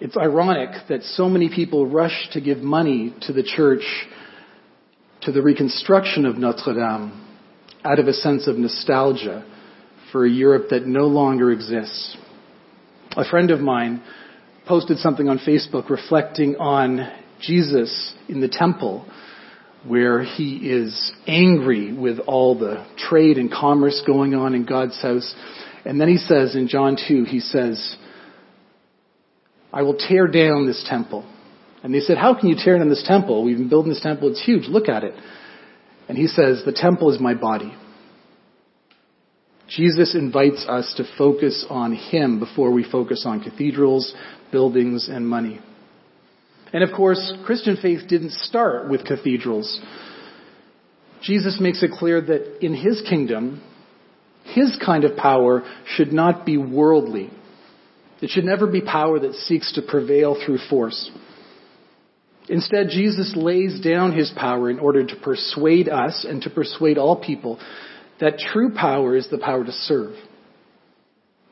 It's 0.01 0.17
ironic 0.17 0.69
that 0.89 1.03
so 1.03 1.29
many 1.29 1.49
people 1.49 1.87
rush 1.87 2.29
to 2.33 2.41
give 2.41 2.57
money 2.57 3.13
to 3.21 3.33
the 3.33 3.43
church 3.43 3.83
to 5.21 5.31
the 5.31 5.41
reconstruction 5.41 6.25
of 6.25 6.37
Notre 6.37 6.73
Dame 6.73 7.25
out 7.83 7.99
of 7.99 8.07
a 8.07 8.13
sense 8.13 8.47
of 8.47 8.57
nostalgia 8.57 9.45
for 10.11 10.25
a 10.25 10.29
Europe 10.29 10.69
that 10.71 10.85
no 10.85 11.07
longer 11.07 11.51
exists. 11.51 12.17
A 13.15 13.23
friend 13.23 13.51
of 13.51 13.61
mine 13.61 14.03
posted 14.67 14.97
something 14.97 15.29
on 15.29 15.39
Facebook 15.39 15.89
reflecting 15.89 16.57
on 16.57 17.09
Jesus 17.39 18.13
in 18.27 18.41
the 18.41 18.49
temple 18.49 19.05
where 19.87 20.23
he 20.23 20.57
is 20.69 21.13
angry 21.25 21.93
with 21.93 22.19
all 22.19 22.57
the 22.57 22.85
trade 22.97 23.37
and 23.37 23.51
commerce 23.51 24.03
going 24.05 24.33
on 24.33 24.55
in 24.55 24.65
God's 24.65 24.99
house. 25.01 25.33
And 25.85 26.01
then 26.01 26.09
he 26.09 26.17
says 26.17 26.55
in 26.55 26.67
John 26.67 26.97
2, 27.07 27.23
he 27.25 27.39
says, 27.39 27.95
I 29.75 29.83
will 29.83 29.95
tear 29.95 30.25
down 30.25 30.65
this 30.65 30.83
temple 30.89 31.29
and 31.85 31.93
they 31.93 31.99
said, 31.99 32.17
How 32.17 32.33
can 32.33 32.49
you 32.49 32.55
tear 32.57 32.79
down 32.79 32.89
this 32.89 33.05
temple? 33.07 33.43
We've 33.43 33.57
been 33.57 33.69
building 33.69 33.91
this 33.91 34.01
temple. 34.01 34.31
It's 34.31 34.43
huge. 34.43 34.67
Look 34.67 34.89
at 34.89 35.03
it. 35.03 35.13
And 36.09 36.17
he 36.17 36.25
says, 36.25 36.63
The 36.65 36.73
temple 36.73 37.13
is 37.13 37.19
my 37.19 37.35
body. 37.35 37.71
Jesus 39.67 40.15
invites 40.15 40.65
us 40.67 40.95
to 40.97 41.03
focus 41.15 41.63
on 41.69 41.93
Him 41.93 42.39
before 42.39 42.71
we 42.71 42.89
focus 42.89 43.23
on 43.27 43.43
cathedrals, 43.43 44.15
buildings, 44.51 45.09
and 45.09 45.27
money. 45.27 45.59
And 46.73 46.83
of 46.83 46.89
course, 46.95 47.33
Christian 47.45 47.77
faith 47.79 48.07
didn't 48.07 48.31
start 48.31 48.89
with 48.89 49.05
cathedrals. 49.05 49.79
Jesus 51.21 51.59
makes 51.61 51.83
it 51.83 51.91
clear 51.91 52.19
that 52.19 52.65
in 52.65 52.73
His 52.73 53.03
kingdom, 53.07 53.61
His 54.43 54.75
kind 54.83 55.03
of 55.03 55.17
power 55.17 55.63
should 55.85 56.11
not 56.11 56.47
be 56.47 56.57
worldly. 56.57 57.29
It 58.25 58.31
should 58.31 58.45
never 58.45 58.65
be 58.65 58.81
power 58.81 59.19
that 59.19 59.35
seeks 59.35 59.73
to 59.73 59.83
prevail 59.83 60.35
through 60.43 60.57
force. 60.67 61.11
Instead, 62.49 62.89
Jesus 62.89 63.35
lays 63.35 63.79
down 63.79 64.13
his 64.13 64.33
power 64.35 64.67
in 64.71 64.79
order 64.79 65.05
to 65.05 65.15
persuade 65.17 65.87
us 65.87 66.25
and 66.27 66.41
to 66.41 66.49
persuade 66.49 66.97
all 66.97 67.23
people 67.23 67.59
that 68.19 68.39
true 68.39 68.73
power 68.73 69.15
is 69.15 69.29
the 69.29 69.37
power 69.37 69.63
to 69.63 69.71
serve. 69.71 70.15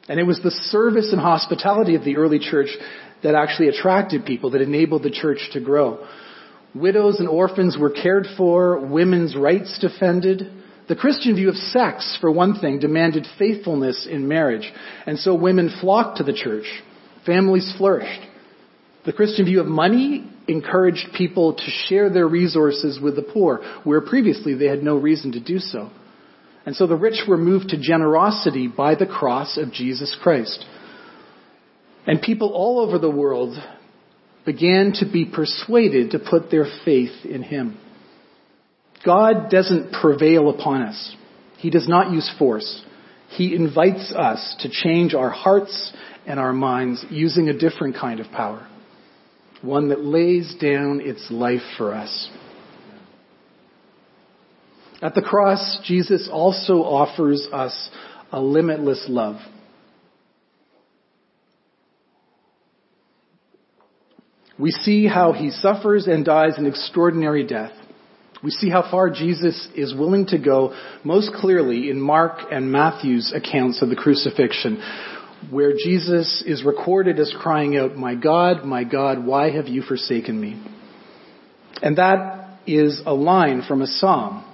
And 0.09 0.19
it 0.19 0.23
was 0.23 0.39
the 0.41 0.49
service 0.49 1.11
and 1.11 1.21
hospitality 1.21 1.93
of 1.93 2.03
the 2.03 2.17
early 2.17 2.39
church 2.39 2.69
that 3.21 3.35
actually 3.35 3.67
attracted 3.67 4.25
people, 4.25 4.49
that 4.49 4.61
enabled 4.61 5.03
the 5.03 5.11
church 5.11 5.51
to 5.51 5.59
grow. 5.59 6.07
Widows 6.73 7.19
and 7.19 7.29
orphans 7.29 7.77
were 7.79 7.91
cared 7.91 8.25
for, 8.35 8.83
women's 8.83 9.35
rights 9.35 9.77
defended. 9.79 10.62
The 10.87 10.95
Christian 10.95 11.35
view 11.35 11.49
of 11.49 11.55
sex, 11.55 12.17
for 12.19 12.31
one 12.31 12.59
thing, 12.59 12.79
demanded 12.79 13.25
faithfulness 13.39 14.07
in 14.09 14.27
marriage, 14.27 14.71
and 15.05 15.17
so 15.17 15.33
women 15.33 15.73
flocked 15.79 16.17
to 16.17 16.23
the 16.23 16.33
church. 16.33 16.65
Families 17.25 17.73
flourished. 17.77 18.21
The 19.05 19.13
Christian 19.13 19.45
view 19.45 19.61
of 19.61 19.67
money 19.67 20.29
encouraged 20.47 21.13
people 21.17 21.53
to 21.53 21.63
share 21.87 22.09
their 22.09 22.27
resources 22.27 22.99
with 23.01 23.15
the 23.15 23.21
poor, 23.21 23.61
where 23.83 24.01
previously 24.01 24.55
they 24.55 24.67
had 24.67 24.83
no 24.83 24.97
reason 24.97 25.33
to 25.33 25.39
do 25.39 25.59
so. 25.59 25.89
And 26.65 26.75
so 26.75 26.87
the 26.87 26.95
rich 26.95 27.23
were 27.27 27.37
moved 27.37 27.69
to 27.69 27.81
generosity 27.81 28.67
by 28.67 28.95
the 28.95 29.05
cross 29.05 29.57
of 29.57 29.71
Jesus 29.71 30.15
Christ. 30.21 30.65
And 32.05 32.21
people 32.21 32.51
all 32.53 32.79
over 32.79 32.97
the 32.97 33.09
world 33.09 33.57
began 34.45 34.93
to 34.95 35.05
be 35.05 35.25
persuaded 35.25 36.11
to 36.11 36.19
put 36.19 36.51
their 36.51 36.65
faith 36.83 37.25
in 37.25 37.43
Him. 37.43 37.77
God 39.05 39.49
doesn't 39.49 39.91
prevail 39.91 40.49
upon 40.49 40.81
us. 40.81 41.15
He 41.57 41.69
does 41.69 41.87
not 41.87 42.11
use 42.11 42.31
force. 42.39 42.83
He 43.29 43.55
invites 43.55 44.13
us 44.15 44.55
to 44.59 44.69
change 44.69 45.13
our 45.13 45.29
hearts 45.29 45.93
and 46.25 46.39
our 46.39 46.53
minds 46.53 47.05
using 47.09 47.49
a 47.49 47.57
different 47.57 47.95
kind 47.95 48.19
of 48.19 48.27
power 48.31 48.67
one 49.63 49.87
that 49.89 50.03
lays 50.03 50.53
down 50.61 50.99
its 51.01 51.25
life 51.31 51.61
for 51.77 51.93
us. 51.93 52.29
At 55.01 55.15
the 55.15 55.21
cross, 55.21 55.79
Jesus 55.85 56.29
also 56.31 56.83
offers 56.83 57.47
us 57.51 57.89
a 58.31 58.41
limitless 58.41 59.05
love. 59.07 59.37
We 64.59 64.71
see 64.71 65.07
how 65.07 65.31
he 65.31 65.49
suffers 65.49 66.07
and 66.07 66.23
dies 66.23 66.57
an 66.57 66.65
extraordinary 66.65 67.45
death. 67.45 67.71
We 68.43 68.51
see 68.51 68.69
how 68.69 68.89
far 68.91 69.09
Jesus 69.09 69.69
is 69.73 69.95
willing 69.95 70.25
to 70.27 70.37
go 70.37 70.75
most 71.05 71.31
clearly 71.33 71.89
in 71.89 72.01
Mark 72.01 72.39
and 72.51 72.71
Matthew's 72.71 73.33
accounts 73.33 73.81
of 73.81 73.87
the 73.87 73.95
crucifixion, 73.95 74.83
where 75.49 75.71
Jesus 75.71 76.43
is 76.45 76.63
recorded 76.65 77.19
as 77.19 77.33
crying 77.41 77.77
out, 77.77 77.95
My 77.95 78.15
God, 78.15 78.65
my 78.65 78.83
God, 78.83 79.25
why 79.25 79.51
have 79.51 79.69
you 79.69 79.81
forsaken 79.81 80.39
me? 80.39 80.61
And 81.81 81.97
that 81.97 82.59
is 82.67 83.01
a 83.05 83.13
line 83.13 83.63
from 83.65 83.81
a 83.81 83.87
psalm, 83.87 84.45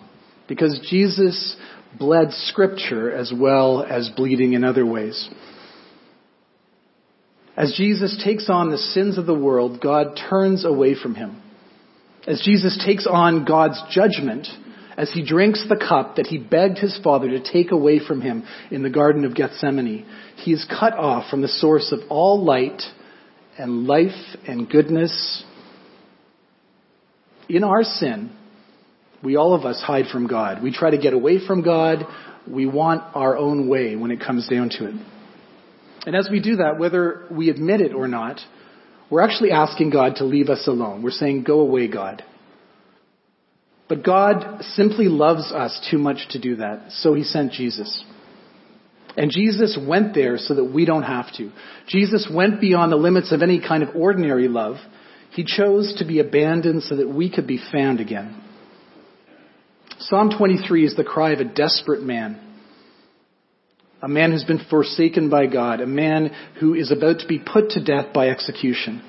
because 0.48 0.80
Jesus 0.90 1.56
bled 1.98 2.32
scripture 2.32 3.12
as 3.12 3.34
well 3.36 3.84
as 3.84 4.12
bleeding 4.16 4.54
in 4.54 4.64
other 4.64 4.86
ways. 4.86 5.30
As 7.58 7.74
Jesus 7.76 8.22
takes 8.24 8.50
on 8.50 8.70
the 8.70 8.78
sins 8.78 9.18
of 9.18 9.26
the 9.26 9.34
world, 9.34 9.82
God 9.82 10.18
turns 10.30 10.64
away 10.64 10.96
from 10.96 11.16
him. 11.16 11.42
As 12.28 12.42
Jesus 12.44 12.82
takes 12.86 13.08
on 13.08 13.46
God's 13.46 13.82
judgment, 13.90 14.48
as 14.98 15.12
he 15.12 15.26
drinks 15.26 15.66
the 15.70 15.78
cup 15.78 16.18
that 16.18 16.28
he 16.28 16.38
begged 16.38 16.78
his 16.78 17.00
father 17.02 17.30
to 17.30 17.42
take 17.42 17.72
away 17.72 18.00
from 18.06 18.22
him 18.22 18.44
in 18.70 18.84
the 18.84 18.90
Garden 18.90 19.24
of 19.24 19.34
Gethsemane, 19.34 20.06
he 20.36 20.52
is 20.52 20.66
cut 20.70 20.94
off 20.94 21.30
from 21.30 21.42
the 21.42 21.48
source 21.48 21.94
of 21.94 22.00
all 22.10 22.44
light 22.44 22.82
and 23.58 23.88
life 23.88 24.36
and 24.46 24.70
goodness. 24.70 25.44
In 27.48 27.64
our 27.64 27.84
sin, 27.84 28.32
we 29.24 29.38
all 29.38 29.54
of 29.54 29.66
us 29.66 29.82
hide 29.82 30.08
from 30.12 30.28
God. 30.28 30.62
We 30.62 30.74
try 30.74 30.92
to 30.92 30.98
get 30.98 31.14
away 31.14 31.46
from 31.46 31.62
God. 31.62 32.06
We 32.48 32.66
want 32.66 33.04
our 33.16 33.38
own 33.38 33.70
way 33.70 33.96
when 33.96 34.12
it 34.12 34.20
comes 34.20 34.48
down 34.48 34.70
to 34.72 34.90
it. 34.90 34.96
And 36.06 36.16
as 36.16 36.30
we 36.32 36.42
do 36.42 36.58
that, 36.58 36.80
whether 36.80 37.26
we 37.32 37.50
admit 37.50 37.82
it 37.82 37.94
or 37.94 38.08
not, 38.08 38.40
we're 39.10 39.22
actually 39.22 39.52
asking 39.52 39.90
God 39.90 40.16
to 40.18 40.26
leave 40.26 40.50
us 40.50 40.68
alone. 40.68 41.02
We're 41.02 41.12
saying, 41.12 41.44
go 41.44 41.62
away, 41.62 41.88
God. 41.88 42.24
But 43.88 44.04
God 44.04 44.62
simply 44.62 45.08
loves 45.08 45.52
us 45.52 45.88
too 45.90 45.98
much 45.98 46.28
to 46.32 46.40
do 46.40 46.58
that, 46.58 46.92
so 46.92 47.16
he 47.16 47.24
sent 47.24 47.54
Jesus. 47.54 48.04
And 49.18 49.32
Jesus 49.32 49.78
went 49.82 50.14
there 50.14 50.38
so 50.38 50.54
that 50.54 50.64
we 50.64 50.86
don't 50.86 51.04
have 51.04 51.34
to. 51.38 51.52
Jesus 51.88 52.30
went 52.32 52.62
beyond 52.62 52.92
the 52.92 52.98
limits 52.98 53.32
of 53.32 53.42
any 53.42 53.60
kind 53.60 53.82
of 53.82 53.96
ordinary 53.96 54.48
love. 54.48 54.78
He 55.32 55.44
chose 55.44 55.96
to 55.98 56.06
be 56.06 56.20
abandoned 56.20 56.84
so 56.84 56.96
that 56.96 57.10
we 57.10 57.32
could 57.32 57.48
be 57.48 57.60
found 57.72 58.00
again. 58.00 58.42
Psalm 59.98 60.30
23 60.38 60.86
is 60.86 60.96
the 60.96 61.04
cry 61.04 61.32
of 61.32 61.40
a 61.40 61.44
desperate 61.44 62.02
man. 62.02 62.40
A 64.02 64.08
man 64.08 64.32
who's 64.32 64.46
been 64.46 64.66
forsaken 64.70 65.30
by 65.30 65.48
God. 65.48 65.82
A 65.82 65.88
man 65.88 66.32
who 66.60 66.74
is 66.74 66.92
about 66.92 67.20
to 67.20 67.28
be 67.28 67.40
put 67.40 67.72
to 67.72 67.84
death 67.84 68.14
by 68.14 68.30
execution. 68.30 69.04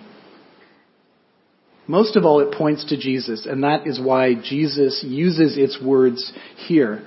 Most 1.86 2.16
of 2.16 2.24
all, 2.24 2.40
it 2.40 2.52
points 2.52 2.84
to 2.90 2.96
Jesus, 2.96 3.46
and 3.46 3.64
that 3.64 3.86
is 3.86 4.00
why 4.00 4.34
Jesus 4.34 5.04
uses 5.06 5.56
its 5.56 5.80
words 5.82 6.32
here 6.68 7.06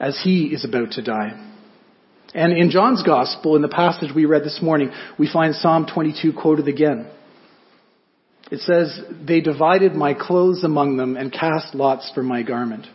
as 0.00 0.20
he 0.22 0.46
is 0.46 0.64
about 0.64 0.92
to 0.92 1.02
die. 1.02 1.42
And 2.34 2.52
in 2.52 2.70
John's 2.70 3.02
Gospel, 3.02 3.56
in 3.56 3.62
the 3.62 3.68
passage 3.68 4.10
we 4.14 4.24
read 4.24 4.42
this 4.42 4.60
morning, 4.60 4.90
we 5.18 5.30
find 5.32 5.54
Psalm 5.54 5.86
22 5.86 6.32
quoted 6.32 6.68
again. 6.68 7.08
It 8.50 8.60
says, 8.60 9.00
They 9.26 9.40
divided 9.40 9.94
my 9.94 10.14
clothes 10.14 10.64
among 10.64 10.96
them 10.96 11.16
and 11.16 11.32
cast 11.32 11.74
lots 11.74 12.10
for 12.14 12.22
my 12.22 12.42
garment. 12.42 12.86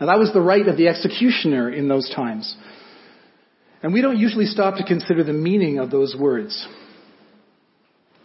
Now 0.00 0.06
that 0.06 0.18
was 0.18 0.32
the 0.32 0.40
right 0.40 0.66
of 0.66 0.76
the 0.76 0.88
executioner 0.88 1.70
in 1.70 1.88
those 1.88 2.10
times. 2.14 2.56
And 3.82 3.92
we 3.92 4.02
don't 4.02 4.18
usually 4.18 4.46
stop 4.46 4.76
to 4.76 4.84
consider 4.84 5.24
the 5.24 5.32
meaning 5.32 5.78
of 5.78 5.90
those 5.90 6.14
words. 6.18 6.66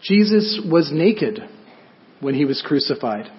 Jesus 0.02 0.62
was 0.70 0.92
naked 0.92 1.40
when 2.20 2.36
he 2.36 2.46
was 2.46 2.62
crucified. 2.66 3.32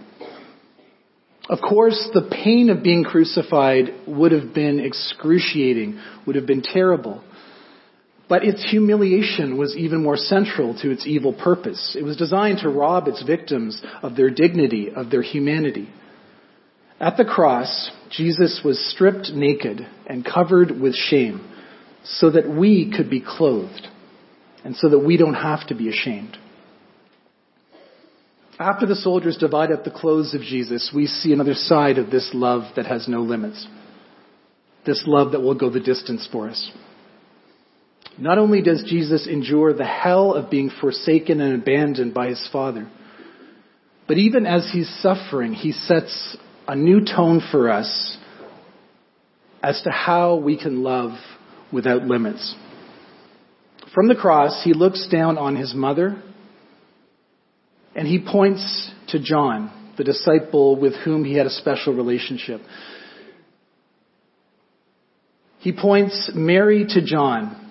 Of 1.49 1.61
course, 1.61 2.09
the 2.13 2.29
pain 2.29 2.71
of 2.71 2.83
being 2.83 3.05
crucified 3.05 3.91
would 4.07 4.33
have 4.33 4.53
been 4.53 4.81
excruciating, 4.81 6.01
would 6.27 6.35
have 6.35 6.47
been 6.47 6.63
terrible. 6.63 7.23
But 8.29 8.43
its 8.43 8.69
humiliation 8.69 9.57
was 9.57 9.77
even 9.77 10.03
more 10.03 10.17
central 10.17 10.77
to 10.81 10.91
its 10.91 11.07
evil 11.07 11.33
purpose. 11.33 11.95
It 11.97 12.03
was 12.03 12.17
designed 12.17 12.59
to 12.63 12.69
rob 12.69 13.07
its 13.07 13.23
victims 13.23 13.81
of 14.03 14.17
their 14.17 14.31
dignity, 14.31 14.91
of 14.91 15.11
their 15.11 15.23
humanity. 15.23 15.89
At 16.99 17.17
the 17.17 17.25
cross, 17.25 17.91
Jesus 18.11 18.63
was 18.65 18.81
stripped 18.93 19.31
naked 19.33 19.87
and 20.09 20.25
covered 20.25 20.81
with 20.81 20.95
shame 20.97 21.53
so 22.07 22.31
that 22.31 22.49
we 22.49 22.93
could 22.95 23.11
be 23.11 23.21
clothed 23.21 23.89
and 24.65 24.77
so 24.77 24.89
that 24.89 24.99
we 24.99 25.17
don't 25.17 25.35
have 25.35 25.67
to 25.69 25.75
be 25.75 25.89
ashamed. 25.89 26.37
After 28.59 28.87
the 28.87 28.95
soldiers 28.95 29.37
divide 29.37 29.71
up 29.71 29.85
the 29.85 29.91
clothes 29.91 30.35
of 30.35 30.41
Jesus, 30.41 30.91
we 30.95 31.07
see 31.07 31.33
another 31.33 31.55
side 31.55 31.99
of 31.99 32.11
this 32.11 32.31
love 32.33 32.75
that 32.77 32.87
has 32.87 33.07
no 33.07 33.21
limits. 33.21 33.67
This 34.87 35.03
love 35.07 35.33
that 35.33 35.41
will 35.41 35.55
go 35.55 35.69
the 35.69 35.81
distance 35.81 36.27
for 36.31 36.49
us. 36.49 36.71
Not 38.19 38.39
only 38.39 38.63
does 38.63 38.83
Jesus 38.87 39.27
endure 39.27 39.75
the 39.75 39.85
hell 39.85 40.33
of 40.33 40.49
being 40.49 40.71
forsaken 40.81 41.41
and 41.41 41.61
abandoned 41.61 42.15
by 42.15 42.29
his 42.29 42.49
Father, 42.51 42.89
but 44.09 44.17
even 44.17 44.47
as 44.47 44.71
he's 44.73 44.89
suffering, 45.03 45.53
he 45.53 45.73
sets 45.73 46.37
a 46.67 46.75
new 46.75 47.05
tone 47.05 47.43
for 47.51 47.71
us 47.71 48.17
as 49.63 49.83
to 49.83 49.91
how 49.91 50.37
we 50.37 50.57
can 50.57 50.83
love 50.83 51.19
without 51.73 52.03
limits. 52.03 52.55
From 53.95 54.09
the 54.09 54.15
cross, 54.15 54.63
he 54.63 54.73
looks 54.73 55.09
down 55.09 55.39
on 55.39 55.57
his 55.57 55.75
mother 55.75 56.23
and 57.95 58.07
he 58.07 58.21
points 58.21 58.91
to 59.09 59.19
John, 59.19 59.95
the 59.97 60.05
disciple 60.05 60.79
with 60.79 60.95
whom 61.05 61.25
he 61.25 61.37
had 61.37 61.47
a 61.47 61.51
special 61.51 61.95
relationship. 61.95 62.61
He 65.61 65.73
points 65.73 66.31
Mary 66.35 66.85
to 66.91 67.05
John 67.05 67.63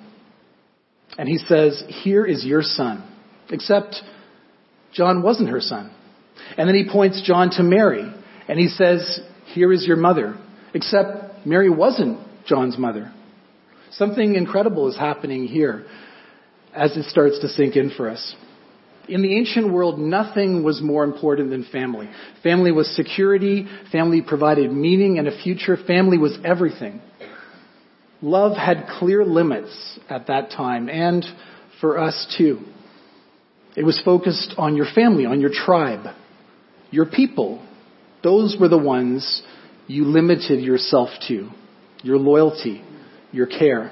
and 1.17 1.29
he 1.29 1.37
says, 1.37 1.83
Here 2.03 2.25
is 2.25 2.43
your 2.43 2.61
son. 2.61 3.09
Except 3.49 3.95
John 4.91 5.21
wasn't 5.21 5.49
her 5.49 5.61
son. 5.61 5.91
And 6.57 6.67
then 6.67 6.75
he 6.75 6.89
points 6.91 7.21
John 7.25 7.51
to 7.51 7.63
Mary 7.63 8.11
and 8.47 8.59
he 8.59 8.67
says, 8.67 9.19
Here 9.53 9.71
is 9.71 9.85
your 9.85 9.97
mother. 9.97 10.37
Except 10.73 11.45
Mary 11.45 11.69
wasn't 11.69 12.19
John's 12.45 12.77
mother. 12.77 13.13
Something 13.97 14.35
incredible 14.35 14.89
is 14.89 14.97
happening 14.97 15.47
here 15.47 15.85
as 16.73 16.95
it 16.97 17.03
starts 17.05 17.39
to 17.39 17.47
sink 17.47 17.75
in 17.75 17.91
for 17.91 18.09
us. 18.09 18.35
In 19.07 19.21
the 19.21 19.37
ancient 19.37 19.71
world, 19.71 19.99
nothing 19.99 20.63
was 20.63 20.81
more 20.81 21.03
important 21.03 21.51
than 21.51 21.63
family. 21.71 22.09
Family 22.43 22.71
was 22.71 22.93
security. 22.95 23.67
Family 23.91 24.21
provided 24.21 24.71
meaning 24.71 25.19
and 25.19 25.27
a 25.27 25.43
future. 25.43 25.77
Family 25.77 26.17
was 26.17 26.37
everything. 26.43 27.01
Love 28.21 28.57
had 28.57 28.87
clear 28.99 29.23
limits 29.23 29.99
at 30.09 30.27
that 30.27 30.49
time 30.49 30.89
and 30.89 31.23
for 31.79 31.99
us 31.99 32.35
too. 32.37 32.59
It 33.77 33.83
was 33.85 34.01
focused 34.03 34.55
on 34.57 34.75
your 34.75 34.87
family, 34.93 35.25
on 35.25 35.39
your 35.39 35.51
tribe, 35.53 36.13
your 36.91 37.05
people. 37.05 37.65
Those 38.23 38.57
were 38.59 38.69
the 38.69 38.77
ones 38.77 39.43
you 39.87 40.05
limited 40.05 40.61
yourself 40.61 41.09
to. 41.27 41.49
Your 42.01 42.17
loyalty, 42.17 42.83
your 43.35 43.48
care. 43.48 43.91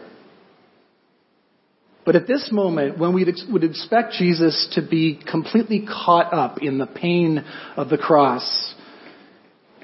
But 2.05 2.15
at 2.15 2.27
this 2.27 2.49
moment, 2.51 2.97
when 2.97 3.13
we 3.13 3.25
would 3.49 3.63
expect 3.63 4.13
Jesus 4.13 4.69
to 4.73 4.81
be 4.81 5.19
completely 5.29 5.85
caught 5.85 6.33
up 6.33 6.61
in 6.61 6.77
the 6.77 6.87
pain 6.87 7.43
of 7.77 7.89
the 7.89 7.97
cross, 7.97 8.73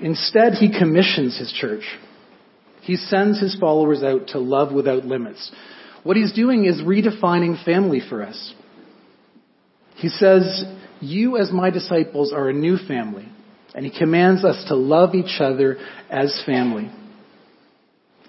instead 0.02 0.54
he 0.54 0.78
commissions 0.78 1.38
his 1.38 1.52
church. 1.52 1.84
He 2.82 2.98
sends 2.98 3.40
his 3.40 3.58
followers 3.60 4.04
out 4.04 4.30
to 4.30 4.40
love 4.40 4.74
without 4.74 5.06
limits. 5.06 5.52
What 6.04 6.18
he's 6.18 6.34
doing 6.34 6.66
is 6.66 6.82
redefining 6.82 7.64
family 7.64 8.02
for 8.08 8.24
us. 8.24 8.54
He 9.96 10.10
says, 10.10 10.64
You 11.00 11.38
as 11.38 11.52
my 11.52 11.70
disciples 11.70 12.34
are 12.34 12.50
a 12.50 12.54
new 12.54 12.78
family. 12.78 13.28
And 13.76 13.86
he 13.86 13.98
commands 13.98 14.44
us 14.44 14.66
to 14.70 14.76
love 14.76 15.14
each 15.14 15.40
other 15.40 15.78
as 16.10 16.42
family. 16.46 16.90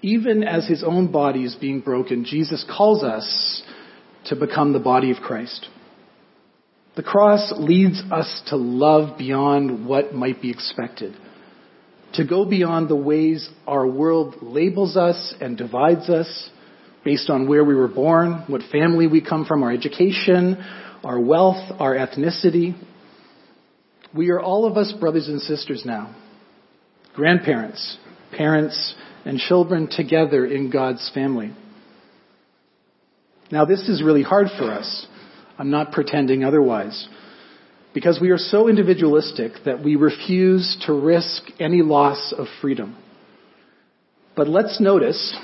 Even 0.01 0.43
as 0.43 0.67
his 0.67 0.83
own 0.83 1.11
body 1.11 1.43
is 1.43 1.55
being 1.55 1.79
broken, 1.79 2.25
Jesus 2.25 2.65
calls 2.75 3.03
us 3.03 3.61
to 4.25 4.35
become 4.35 4.73
the 4.73 4.79
body 4.79 5.11
of 5.11 5.17
Christ. 5.17 5.67
The 6.95 7.03
cross 7.03 7.53
leads 7.57 8.01
us 8.11 8.41
to 8.47 8.57
love 8.57 9.17
beyond 9.17 9.85
what 9.85 10.13
might 10.13 10.41
be 10.41 10.49
expected, 10.49 11.15
to 12.13 12.25
go 12.25 12.45
beyond 12.45 12.89
the 12.89 12.95
ways 12.95 13.49
our 13.65 13.87
world 13.87 14.35
labels 14.41 14.97
us 14.97 15.33
and 15.39 15.57
divides 15.57 16.09
us 16.09 16.49
based 17.05 17.29
on 17.29 17.47
where 17.47 17.63
we 17.63 17.75
were 17.75 17.87
born, 17.87 18.43
what 18.47 18.61
family 18.71 19.07
we 19.07 19.21
come 19.21 19.45
from, 19.45 19.63
our 19.63 19.71
education, 19.71 20.57
our 21.03 21.19
wealth, 21.19 21.71
our 21.79 21.95
ethnicity. 21.95 22.75
We 24.13 24.29
are 24.29 24.41
all 24.41 24.65
of 24.65 24.77
us 24.77 24.91
brothers 24.99 25.27
and 25.27 25.41
sisters 25.41 25.83
now, 25.85 26.13
grandparents, 27.15 27.97
parents, 28.35 28.93
and 29.25 29.37
children 29.37 29.87
together 29.89 30.45
in 30.45 30.69
God's 30.69 31.09
family. 31.13 31.53
Now, 33.51 33.65
this 33.65 33.87
is 33.89 34.01
really 34.03 34.23
hard 34.23 34.47
for 34.57 34.71
us. 34.71 35.07
I'm 35.57 35.69
not 35.69 35.91
pretending 35.91 36.43
otherwise. 36.43 37.07
Because 37.93 38.19
we 38.21 38.29
are 38.29 38.37
so 38.37 38.69
individualistic 38.69 39.51
that 39.65 39.83
we 39.83 39.95
refuse 39.95 40.77
to 40.85 40.93
risk 40.93 41.43
any 41.59 41.81
loss 41.81 42.33
of 42.37 42.47
freedom. 42.61 42.97
But 44.35 44.47
let's 44.47 44.79
notice 44.79 45.37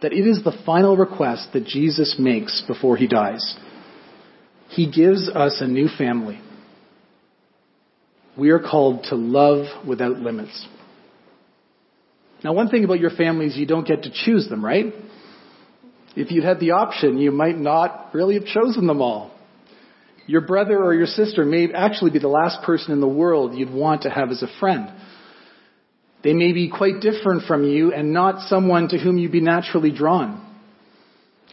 that 0.00 0.12
it 0.12 0.26
is 0.26 0.42
the 0.42 0.58
final 0.64 0.96
request 0.96 1.48
that 1.52 1.66
Jesus 1.66 2.16
makes 2.18 2.62
before 2.66 2.96
he 2.96 3.06
dies. 3.06 3.56
He 4.70 4.90
gives 4.90 5.28
us 5.28 5.58
a 5.60 5.68
new 5.68 5.86
family. 5.98 6.40
We 8.38 8.50
are 8.50 8.58
called 8.58 9.04
to 9.10 9.14
love 9.14 9.66
without 9.86 10.18
limits. 10.18 10.66
Now, 12.44 12.52
one 12.52 12.68
thing 12.68 12.84
about 12.84 12.98
your 12.98 13.10
family 13.10 13.46
is 13.46 13.56
you 13.56 13.66
don't 13.66 13.86
get 13.86 14.02
to 14.02 14.10
choose 14.12 14.48
them, 14.48 14.64
right? 14.64 14.92
If 16.16 16.30
you'd 16.30 16.44
had 16.44 16.60
the 16.60 16.72
option, 16.72 17.18
you 17.18 17.30
might 17.30 17.56
not 17.56 18.10
really 18.12 18.34
have 18.34 18.44
chosen 18.44 18.86
them 18.86 19.00
all. 19.00 19.30
Your 20.26 20.40
brother 20.40 20.82
or 20.82 20.94
your 20.94 21.06
sister 21.06 21.44
may 21.44 21.72
actually 21.72 22.10
be 22.10 22.18
the 22.18 22.28
last 22.28 22.62
person 22.62 22.92
in 22.92 23.00
the 23.00 23.08
world 23.08 23.54
you'd 23.54 23.72
want 23.72 24.02
to 24.02 24.10
have 24.10 24.30
as 24.30 24.42
a 24.42 24.48
friend. 24.60 24.92
They 26.22 26.32
may 26.32 26.52
be 26.52 26.70
quite 26.70 27.00
different 27.00 27.44
from 27.46 27.64
you 27.64 27.92
and 27.92 28.12
not 28.12 28.48
someone 28.48 28.88
to 28.88 28.98
whom 28.98 29.18
you'd 29.18 29.32
be 29.32 29.40
naturally 29.40 29.90
drawn. 29.90 30.48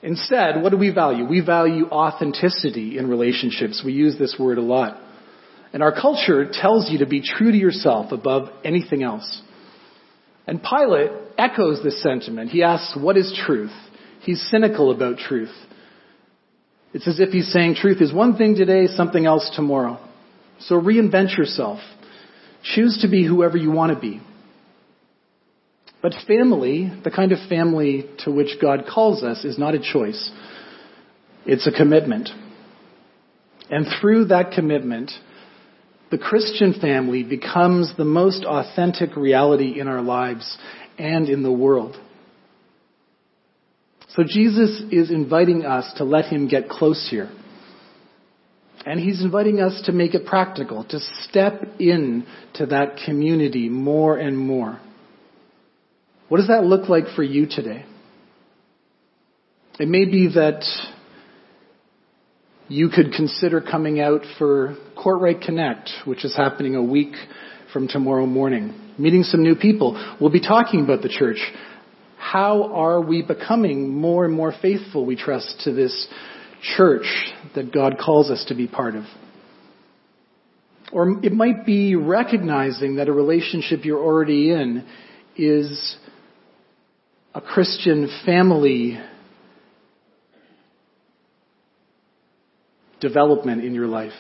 Instead, 0.04 0.62
what 0.62 0.70
do 0.70 0.78
we 0.78 0.92
value? 0.92 1.26
We 1.26 1.42
value 1.42 1.88
authenticity 1.90 2.98
in 2.98 3.10
relationships. 3.10 3.82
We 3.84 3.94
use 3.94 4.18
this 4.18 4.36
word 4.40 4.58
a 4.58 4.62
lot. 4.62 5.02
And 5.74 5.84
our 5.84 5.92
culture 5.92 6.50
tells 6.52 6.90
you 6.90 7.00
to 7.00 7.06
be 7.06 7.22
true 7.22 7.52
to 7.52 7.58
yourself 7.58 8.12
above 8.12 8.50
anything 8.64 9.04
else. 9.04 9.42
And 10.50 10.64
Pilate 10.64 11.12
echoes 11.38 11.84
this 11.84 12.02
sentiment. 12.02 12.50
He 12.50 12.64
asks, 12.64 12.98
what 13.00 13.18
is 13.18 13.40
truth? 13.46 13.70
He's 14.22 14.42
cynical 14.50 14.90
about 14.90 15.20
truth. 15.20 15.54
It's 16.92 17.08
as 17.08 17.20
if 17.20 17.30
he's 17.30 17.54
saying 17.54 17.76
truth 17.76 18.02
is 18.02 18.12
one 18.12 18.36
thing 18.36 18.56
today, 18.56 18.88
something 18.88 19.28
else 19.28 19.48
tomorrow. 19.56 20.04
So 20.62 20.82
reinvent 20.82 21.38
yourself. 21.38 21.78
Choose 22.64 22.98
to 23.04 23.08
be 23.08 23.24
whoever 23.28 23.58
you 23.58 23.70
want 23.70 23.94
to 23.94 24.00
be. 24.00 24.22
But 26.02 26.16
family, 26.28 26.92
the 27.04 27.12
kind 27.12 27.32
of 27.32 27.48
family 27.48 28.10
to 28.26 28.32
which 28.32 28.58
God 28.60 28.86
calls 28.92 29.22
us, 29.22 29.46
is 29.46 29.60
not 29.60 29.76
a 29.76 29.80
choice. 29.80 30.32
It's 31.46 31.68
a 31.68 31.72
commitment. 31.72 32.28
And 33.70 33.86
through 34.02 34.26
that 34.26 34.54
commitment, 34.54 35.12
the 36.12 36.18
Christian 36.18 36.74
family 36.74 37.24
becomes 37.24 37.94
the 37.98 38.06
most 38.06 38.44
authentic 38.46 39.16
reality 39.16 39.80
in 39.80 39.88
our 39.88 40.02
lives 40.02 40.58
and 40.98 41.30
in 41.30 41.44
the 41.44 41.52
world. 41.52 41.96
So 44.10 44.24
Jesus 44.26 44.82
is 44.92 45.12
inviting 45.12 45.66
us 45.66 45.94
to 45.98 46.04
let 46.04 46.26
him 46.26 46.48
get 46.48 46.68
close 46.68 47.08
here. 47.10 47.32
And 48.86 49.00
he's 49.00 49.22
inviting 49.22 49.60
us 49.60 49.82
to 49.86 49.92
make 49.92 50.16
it 50.16 50.26
practical, 50.26 50.84
to 50.86 51.00
step 51.22 51.62
in 51.80 52.26
to 52.56 52.66
that 52.68 53.00
community 53.06 53.70
more 53.70 54.18
and 54.18 54.38
more. 54.38 54.80
What 56.28 56.38
does 56.38 56.48
that 56.48 56.64
look 56.64 56.90
like 56.90 57.08
for 57.16 57.24
you 57.24 57.46
today? 57.48 57.86
It 59.80 59.88
may 59.88 60.06
be 60.06 60.28
that 60.34 60.64
you 62.70 62.90
could 62.90 63.14
consider 63.14 63.62
coming 63.62 64.00
out 64.00 64.22
for 64.38 64.78
Courtright 64.96 65.44
Connect, 65.44 65.90
which 66.06 66.24
is 66.24 66.36
happening 66.38 66.76
a 66.76 66.84
week 66.84 67.14
from 67.74 67.88
tomorrow 67.88 68.28
morning, 68.28 68.94
meeting 68.98 69.24
some 69.24 69.42
new 69.42 69.56
people. 69.56 70.16
We'll 70.22 70.32
be 70.32 70.40
talking 70.40 70.84
about 70.84 71.02
the 71.02 71.10
church. 71.10 71.40
How 72.18 72.72
are 72.72 73.02
we 73.02 73.24
becoming 73.24 73.90
more 73.90 74.24
and 74.24 74.34
more 74.34 74.54
faithful, 74.62 75.04
we 75.04 75.16
trust, 75.16 75.62
to 75.64 75.74
this 75.74 76.08
church 76.78 77.08
that 77.56 77.74
God 77.74 77.98
calls 77.98 78.30
us 78.30 78.46
to 78.50 78.56
be 78.56 78.68
part 78.68 78.96
of? 78.96 79.06
Or 80.92 81.24
it 81.24 81.34
might 81.34 81.66
be 81.66 81.96
recognizing 81.96 82.98
that 82.98 83.08
a 83.08 83.14
relationship 83.14 83.84
you're 83.84 84.04
already 84.04 84.52
in 84.52 84.88
is 85.36 85.98
a 87.34 87.42
Christian 87.42 88.10
family 88.26 89.00
development 93.00 93.64
in 93.64 93.74
your 93.74 93.88
life. 93.88 94.14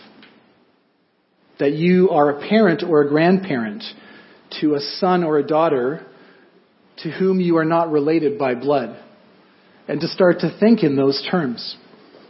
That 1.60 1.74
you 1.74 2.10
are 2.10 2.30
a 2.30 2.48
parent 2.48 2.84
or 2.84 3.02
a 3.02 3.10
grandparent 3.10 3.84
to 4.62 4.76
a 4.76 4.80
son 4.80 5.24
or 5.24 5.38
a 5.38 5.46
daughter 5.46 6.06
to 7.04 7.12
whom 7.12 7.39
you 7.39 7.58
are 7.58 7.65
not 7.65 7.92
related 7.92 8.38
by 8.38 8.56
blood. 8.56 8.98
And 9.88 10.00
to 10.02 10.08
start 10.08 10.39
to 10.42 10.56
think 10.60 10.84
in 10.84 10.96
those 10.96 11.26
terms. 11.32 11.76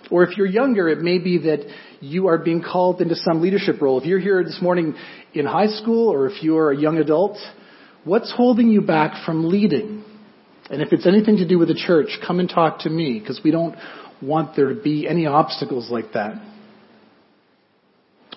Or 0.09 0.23
if 0.23 0.38
you're 0.38 0.47
younger, 0.47 0.89
it 0.89 0.99
may 0.99 1.19
be 1.19 1.39
that 1.39 1.65
you 1.99 2.27
are 2.27 2.38
being 2.38 2.63
called 2.63 3.01
into 3.01 3.15
some 3.15 3.41
leadership 3.41 3.81
role. 3.81 3.99
If 3.99 4.05
you're 4.05 4.19
here 4.19 4.43
this 4.43 4.59
morning 4.62 4.95
in 5.33 5.45
high 5.45 5.67
school 5.67 6.09
or 6.09 6.27
if 6.27 6.41
you're 6.41 6.71
a 6.71 6.77
young 6.77 6.97
adult, 6.97 7.38
what's 8.05 8.33
holding 8.35 8.69
you 8.69 8.81
back 8.81 9.25
from 9.25 9.49
leading? 9.49 10.03
And 10.69 10.81
if 10.81 10.93
it's 10.93 11.05
anything 11.05 11.38
to 11.38 11.47
do 11.47 11.59
with 11.59 11.67
the 11.67 11.75
church, 11.75 12.09
come 12.25 12.39
and 12.39 12.49
talk 12.49 12.79
to 12.79 12.89
me 12.89 13.19
because 13.19 13.41
we 13.43 13.51
don't 13.51 13.75
want 14.21 14.55
there 14.55 14.69
to 14.69 14.82
be 14.82 15.08
any 15.08 15.25
obstacles 15.25 15.89
like 15.89 16.13
that. 16.13 16.34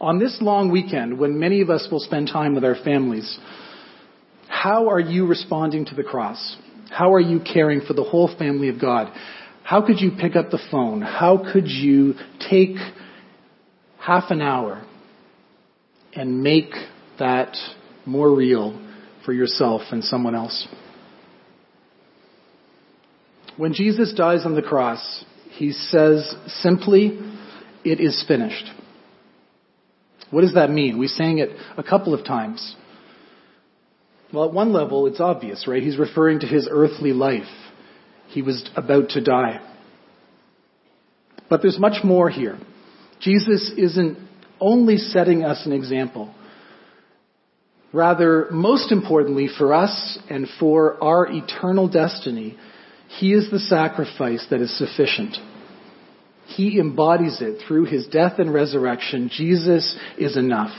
On 0.01 0.19
this 0.19 0.39
long 0.41 0.71
weekend, 0.71 1.19
when 1.19 1.39
many 1.39 1.61
of 1.61 1.71
us 1.71 1.89
will 1.91 2.01
spend 2.01 2.29
time 2.29 2.55
with 2.55 2.65
our 2.65 2.77
families, 2.83 3.39
how 4.49 4.89
are 4.89 5.01
you 5.01 5.27
responding 5.27 5.85
to 5.87 5.95
the 5.95 6.03
cross? 6.03 6.57
How 6.91 7.15
are 7.15 7.21
you 7.21 7.41
caring 7.41 7.81
for 7.81 7.95
the 7.95 8.03
whole 8.03 8.35
family 8.37 8.69
of 8.69 8.81
God? 8.81 9.13
How 9.65 9.85
could 9.85 10.01
you 10.01 10.11
pick 10.19 10.37
up 10.37 10.51
the 10.51 10.61
phone? 10.71 11.03
How 11.03 11.53
could 11.53 11.69
you 11.69 12.15
take 12.51 12.77
half 13.99 14.31
an 14.31 14.43
hour 14.43 14.85
and 16.15 16.43
make 16.43 16.73
that 17.19 17.57
more 18.05 18.35
real 18.35 18.81
for 19.25 19.33
yourself 19.33 19.83
and 19.91 20.03
someone 20.03 20.35
else? 20.35 20.69
When 23.57 23.73
Jesus 23.73 24.13
dies 24.15 24.45
on 24.45 24.55
the 24.55 24.63
cross, 24.63 25.25
he 25.53 25.73
says 25.73 26.35
simply, 26.47 27.19
It 27.85 28.01
is 28.01 28.25
finished. 28.27 28.65
What 30.31 30.43
does 30.43 30.55
that 30.55 30.71
mean? 30.71 30.99
We 30.99 31.09
sang 31.09 31.39
it 31.39 31.51
a 31.77 31.83
couple 31.83 32.15
of 32.15 32.25
times. 32.25 32.75
Well, 34.33 34.47
at 34.47 34.55
one 34.55 34.73
level, 34.73 35.07
it's 35.07 35.21
obvious, 35.21 35.69
right? 35.69 35.83
He's 35.83 35.99
referring 35.99 36.41
to 36.41 36.47
his 36.47 36.67
earthly 36.71 37.13
life. 37.13 37.43
He 38.29 38.41
was 38.41 38.69
about 38.75 39.11
to 39.11 39.21
die. 39.23 39.61
But 41.51 41.61
there's 41.61 41.79
much 41.79 42.03
more 42.03 42.31
here. 42.31 42.59
Jesus 43.21 43.73
isn't 43.77 44.17
only 44.59 44.97
setting 44.97 45.45
us 45.45 45.67
an 45.67 45.73
example. 45.73 46.35
Rather, 47.93 48.49
most 48.51 48.91
importantly 48.91 49.49
for 49.59 49.75
us 49.75 50.19
and 50.31 50.49
for 50.59 51.03
our 51.05 51.27
eternal 51.31 51.89
destiny, 51.89 52.57
He 53.19 53.33
is 53.33 53.51
the 53.51 53.59
sacrifice 53.59 54.47
that 54.51 54.61
is 54.61 54.77
sufficient. 54.77 55.37
He 56.47 56.79
embodies 56.79 57.41
it 57.41 57.63
through 57.67 57.85
His 57.85 58.07
death 58.07 58.39
and 58.39 58.53
resurrection. 58.53 59.31
Jesus 59.33 59.97
is 60.19 60.37
enough. 60.37 60.73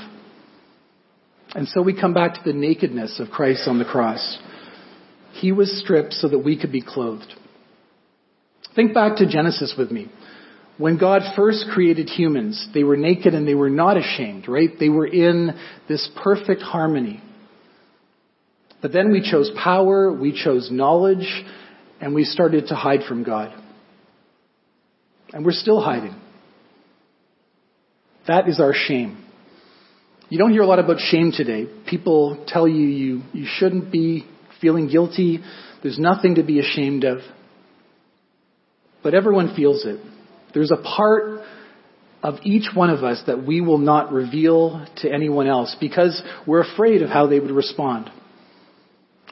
And 1.55 1.67
so 1.67 1.81
we 1.81 1.99
come 1.99 2.13
back 2.13 2.35
to 2.35 2.41
the 2.43 2.57
nakedness 2.57 3.19
of 3.19 3.29
Christ 3.29 3.67
on 3.67 3.77
the 3.77 3.85
cross. 3.85 4.39
He 5.33 5.51
was 5.51 5.79
stripped 5.79 6.13
so 6.13 6.27
that 6.29 6.39
we 6.39 6.59
could 6.59 6.71
be 6.71 6.81
clothed. 6.81 7.31
Think 8.75 8.93
back 8.93 9.17
to 9.17 9.27
Genesis 9.27 9.75
with 9.77 9.91
me. 9.91 10.11
When 10.77 10.97
God 10.97 11.21
first 11.35 11.67
created 11.71 12.09
humans, 12.09 12.67
they 12.73 12.83
were 12.83 12.97
naked 12.97 13.35
and 13.35 13.47
they 13.47 13.53
were 13.53 13.69
not 13.69 13.97
ashamed, 13.97 14.47
right? 14.47 14.69
They 14.79 14.89
were 14.89 15.05
in 15.05 15.51
this 15.87 16.09
perfect 16.23 16.63
harmony. 16.63 17.21
But 18.81 18.91
then 18.91 19.11
we 19.11 19.21
chose 19.21 19.51
power, 19.63 20.11
we 20.11 20.31
chose 20.33 20.69
knowledge, 20.71 21.45
and 22.03 22.13
we 22.13 22.25
started 22.25 22.67
to 22.67 22.75
hide 22.75 22.99
from 23.07 23.23
God. 23.23 23.57
And 25.31 25.45
we're 25.45 25.53
still 25.53 25.79
hiding. 25.79 26.13
That 28.27 28.49
is 28.49 28.59
our 28.59 28.73
shame. 28.73 29.25
You 30.27 30.37
don't 30.37 30.51
hear 30.51 30.63
a 30.63 30.65
lot 30.65 30.79
about 30.79 30.99
shame 30.99 31.31
today. 31.31 31.65
People 31.89 32.43
tell 32.45 32.67
you 32.67 32.87
you, 32.87 33.21
you 33.31 33.47
shouldn't 33.47 33.89
be 33.89 34.27
feeling 34.59 34.89
guilty. 34.89 35.39
There's 35.81 35.97
nothing 35.97 36.35
to 36.35 36.43
be 36.43 36.59
ashamed 36.59 37.05
of. 37.05 37.19
But 39.01 39.13
everyone 39.13 39.55
feels 39.55 39.85
it. 39.85 40.01
There's 40.53 40.71
a 40.71 40.83
part 40.83 41.39
of 42.21 42.35
each 42.43 42.65
one 42.73 42.89
of 42.89 43.05
us 43.05 43.23
that 43.27 43.47
we 43.47 43.61
will 43.61 43.77
not 43.77 44.11
reveal 44.11 44.85
to 44.97 45.09
anyone 45.09 45.47
else 45.47 45.73
because 45.79 46.21
we're 46.45 46.69
afraid 46.69 47.01
of 47.01 47.09
how 47.09 47.27
they 47.27 47.39
would 47.39 47.51
respond. 47.51 48.11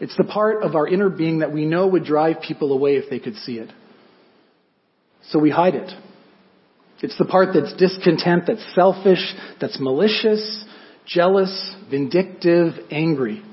It's 0.02 0.18
the 0.18 0.24
part 0.24 0.64
of 0.64 0.76
our 0.76 0.88
inner 0.88 1.10
being 1.10 1.40
that 1.40 1.54
we 1.54 1.64
know 1.64 1.86
would 1.86 2.04
drive 2.04 2.38
people 2.42 2.74
away 2.74 2.96
if 2.96 3.08
they 3.12 3.20
could 3.20 3.36
see 3.36 3.60
it. 3.60 3.70
So 5.30 5.38
we 5.38 5.52
hide 5.52 5.76
it. 5.76 5.92
It's 7.04 7.18
the 7.20 7.26
part 7.26 7.50
that's 7.54 7.74
discontent, 7.76 8.46
that's 8.48 8.66
selfish, 8.74 9.24
that's 9.62 9.80
malicious, 9.80 10.66
jealous, 11.06 11.76
vindictive, 11.90 12.74
angry. 12.90 13.44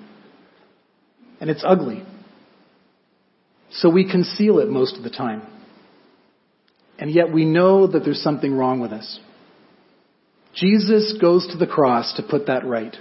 And 1.38 1.50
it's 1.50 1.62
ugly. 1.66 2.02
So 3.70 3.90
we 3.90 4.10
conceal 4.10 4.58
it 4.58 4.68
most 4.68 4.96
of 4.96 5.02
the 5.02 5.10
time. 5.10 5.42
And 6.98 7.10
yet 7.10 7.30
we 7.30 7.44
know 7.44 7.86
that 7.86 8.04
there's 8.04 8.22
something 8.22 8.54
wrong 8.54 8.80
with 8.80 8.92
us. 8.92 9.20
Jesus 10.54 11.14
goes 11.20 11.46
to 11.48 11.58
the 11.58 11.66
cross 11.66 12.14
to 12.14 12.22
put 12.22 12.46
that 12.46 12.64
right. 12.64 12.96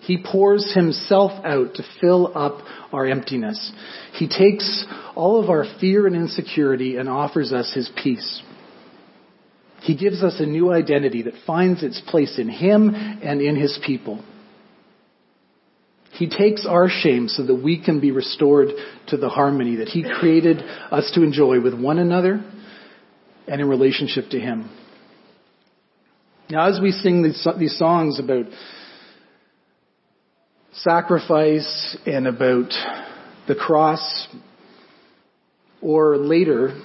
He 0.00 0.22
pours 0.24 0.72
himself 0.74 1.32
out 1.44 1.74
to 1.74 1.84
fill 2.00 2.36
up 2.36 2.60
our 2.92 3.06
emptiness. 3.06 3.72
He 4.14 4.28
takes 4.28 4.84
all 5.14 5.42
of 5.42 5.50
our 5.50 5.64
fear 5.80 6.06
and 6.06 6.16
insecurity 6.16 6.96
and 6.96 7.08
offers 7.08 7.52
us 7.52 7.72
his 7.72 7.90
peace. 8.02 8.42
He 9.82 9.96
gives 9.96 10.22
us 10.22 10.40
a 10.40 10.46
new 10.46 10.72
identity 10.72 11.22
that 11.22 11.34
finds 11.46 11.82
its 11.82 12.00
place 12.06 12.38
in 12.38 12.48
him 12.48 12.94
and 12.94 13.40
in 13.40 13.56
his 13.56 13.78
people. 13.84 14.22
He 16.12 16.28
takes 16.28 16.66
our 16.66 16.88
shame 16.88 17.28
so 17.28 17.46
that 17.46 17.54
we 17.54 17.82
can 17.82 18.00
be 18.00 18.10
restored 18.10 18.68
to 19.08 19.16
the 19.16 19.28
harmony 19.28 19.76
that 19.76 19.88
he 19.88 20.02
created 20.02 20.58
us 20.90 21.10
to 21.14 21.22
enjoy 21.22 21.60
with 21.60 21.72
one 21.72 21.98
another 21.98 22.44
and 23.50 23.60
in 23.60 23.68
relationship 23.68 24.30
to 24.30 24.40
Him. 24.40 24.70
Now, 26.48 26.68
as 26.68 26.80
we 26.80 26.92
sing 26.92 27.22
these, 27.22 27.78
songs 27.78 28.18
about 28.18 28.46
sacrifice 30.72 31.96
and 32.06 32.26
about 32.26 32.72
the 33.48 33.54
cross, 33.54 34.28
or 35.82 36.16
later 36.16 36.80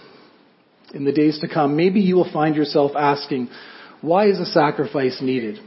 in 0.93 1.04
the 1.04 1.12
days 1.12 1.39
to 1.41 1.48
come, 1.48 1.76
maybe 1.76 2.00
you 2.00 2.15
will 2.15 2.32
find 2.32 2.56
yourself 2.56 2.91
asking, 2.98 3.50
why 4.02 4.28
is 4.28 4.39
a 4.39 4.45
sacrifice 4.45 5.19
needed? 5.21 5.60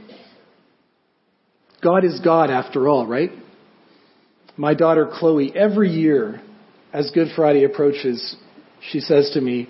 God 1.81 2.03
is 2.03 2.19
God 2.19 2.49
after 2.49 2.89
all, 2.89 3.05
right? 3.05 3.31
My 4.57 4.73
daughter 4.73 5.09
Chloe, 5.11 5.53
every 5.55 5.89
year 5.89 6.41
as 6.91 7.11
Good 7.11 7.29
Friday 7.35 7.63
approaches, 7.63 8.35
she 8.91 8.99
says 8.99 9.31
to 9.33 9.41
me, 9.41 9.69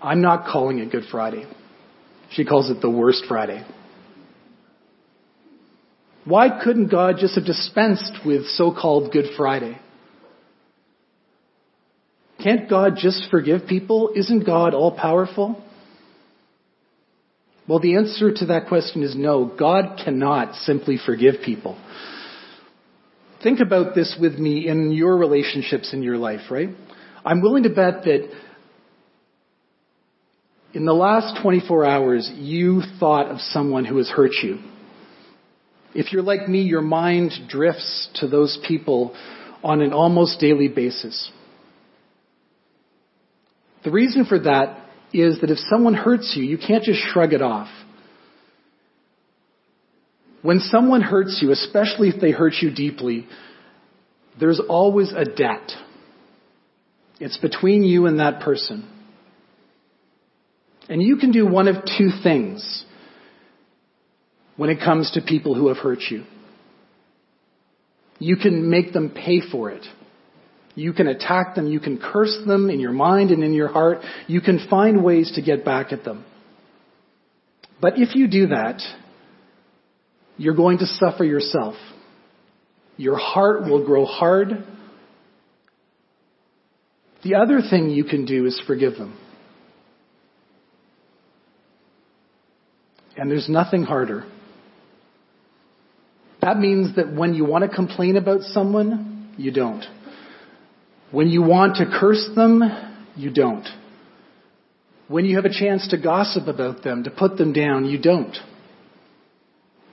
I'm 0.00 0.20
not 0.20 0.46
calling 0.46 0.78
it 0.78 0.92
Good 0.92 1.04
Friday. 1.10 1.46
She 2.30 2.44
calls 2.44 2.70
it 2.70 2.80
the 2.80 2.90
worst 2.90 3.24
Friday. 3.26 3.64
Why 6.24 6.60
couldn't 6.62 6.88
God 6.88 7.16
just 7.18 7.34
have 7.34 7.44
dispensed 7.44 8.20
with 8.24 8.46
so-called 8.46 9.12
Good 9.12 9.26
Friday? 9.36 9.78
Can't 12.42 12.68
God 12.68 12.94
just 12.96 13.28
forgive 13.30 13.66
people? 13.66 14.12
Isn't 14.14 14.44
God 14.44 14.74
all 14.74 14.96
powerful? 14.96 15.62
Well, 17.68 17.78
the 17.78 17.96
answer 17.96 18.32
to 18.34 18.46
that 18.46 18.68
question 18.68 19.02
is 19.02 19.16
no. 19.16 19.46
God 19.46 20.00
cannot 20.04 20.56
simply 20.56 20.98
forgive 21.04 21.36
people. 21.44 21.78
Think 23.42 23.60
about 23.60 23.94
this 23.94 24.16
with 24.20 24.34
me 24.38 24.68
in 24.68 24.92
your 24.92 25.16
relationships 25.16 25.92
in 25.92 26.02
your 26.02 26.16
life, 26.16 26.50
right? 26.50 26.70
I'm 27.24 27.40
willing 27.40 27.64
to 27.64 27.68
bet 27.70 28.04
that 28.04 28.28
in 30.74 30.84
the 30.84 30.92
last 30.92 31.40
24 31.42 31.84
hours, 31.84 32.30
you 32.34 32.82
thought 32.98 33.28
of 33.28 33.40
someone 33.40 33.84
who 33.84 33.98
has 33.98 34.08
hurt 34.08 34.32
you. 34.42 34.58
If 35.94 36.12
you're 36.12 36.22
like 36.22 36.48
me, 36.48 36.62
your 36.62 36.82
mind 36.82 37.32
drifts 37.48 38.08
to 38.16 38.28
those 38.28 38.58
people 38.66 39.14
on 39.62 39.80
an 39.80 39.92
almost 39.92 40.40
daily 40.40 40.68
basis. 40.68 41.30
The 43.84 43.90
reason 43.90 44.24
for 44.24 44.38
that 44.38 44.78
is 45.12 45.40
that 45.40 45.50
if 45.50 45.58
someone 45.70 45.94
hurts 45.94 46.34
you, 46.36 46.44
you 46.44 46.58
can't 46.58 46.82
just 46.82 47.00
shrug 47.00 47.32
it 47.32 47.42
off. 47.42 47.68
When 50.40 50.58
someone 50.58 51.02
hurts 51.02 51.40
you, 51.42 51.52
especially 51.52 52.08
if 52.08 52.20
they 52.20 52.32
hurt 52.32 52.54
you 52.60 52.74
deeply, 52.74 53.26
there's 54.40 54.60
always 54.60 55.12
a 55.12 55.24
debt. 55.24 55.70
It's 57.20 57.36
between 57.36 57.84
you 57.84 58.06
and 58.06 58.18
that 58.18 58.40
person. 58.40 58.88
And 60.88 61.00
you 61.00 61.16
can 61.16 61.30
do 61.30 61.46
one 61.46 61.68
of 61.68 61.84
two 61.84 62.10
things 62.22 62.84
when 64.62 64.70
it 64.70 64.78
comes 64.78 65.10
to 65.10 65.20
people 65.20 65.56
who 65.56 65.66
have 65.66 65.78
hurt 65.78 65.98
you. 66.08 66.22
You 68.20 68.36
can 68.36 68.70
make 68.70 68.92
them 68.92 69.10
pay 69.10 69.40
for 69.40 69.72
it. 69.72 69.84
You 70.76 70.92
can 70.92 71.08
attack 71.08 71.56
them. 71.56 71.66
You 71.66 71.80
can 71.80 71.98
curse 71.98 72.38
them 72.46 72.70
in 72.70 72.78
your 72.78 72.92
mind 72.92 73.32
and 73.32 73.42
in 73.42 73.54
your 73.54 73.66
heart. 73.66 74.02
You 74.28 74.40
can 74.40 74.64
find 74.70 75.02
ways 75.02 75.32
to 75.34 75.42
get 75.42 75.64
back 75.64 75.92
at 75.92 76.04
them. 76.04 76.24
But 77.80 77.94
if 77.96 78.14
you 78.14 78.28
do 78.28 78.46
that, 78.46 78.80
you're 80.36 80.54
going 80.54 80.78
to 80.78 80.86
suffer 80.86 81.24
yourself. 81.24 81.74
Your 82.96 83.18
heart 83.18 83.64
will 83.64 83.84
grow 83.84 84.04
hard. 84.04 84.64
The 87.24 87.34
other 87.34 87.62
thing 87.68 87.90
you 87.90 88.04
can 88.04 88.26
do 88.26 88.46
is 88.46 88.62
forgive 88.64 88.92
them. 88.92 89.18
And 93.16 93.28
there's 93.28 93.48
nothing 93.48 93.82
harder. 93.82 94.24
That 96.42 96.58
means 96.58 96.96
that 96.96 97.12
when 97.12 97.34
you 97.34 97.44
want 97.44 97.68
to 97.68 97.74
complain 97.74 98.16
about 98.16 98.42
someone, 98.42 99.32
you 99.38 99.52
don't. 99.52 99.84
When 101.12 101.28
you 101.28 101.42
want 101.42 101.76
to 101.76 101.86
curse 101.86 102.28
them, 102.34 102.62
you 103.16 103.30
don't. 103.30 103.66
When 105.06 105.24
you 105.24 105.36
have 105.36 105.44
a 105.44 105.52
chance 105.52 105.86
to 105.88 105.98
gossip 105.98 106.48
about 106.48 106.82
them, 106.82 107.04
to 107.04 107.10
put 107.10 107.36
them 107.36 107.52
down, 107.52 107.84
you 107.84 108.00
don't. 108.00 108.36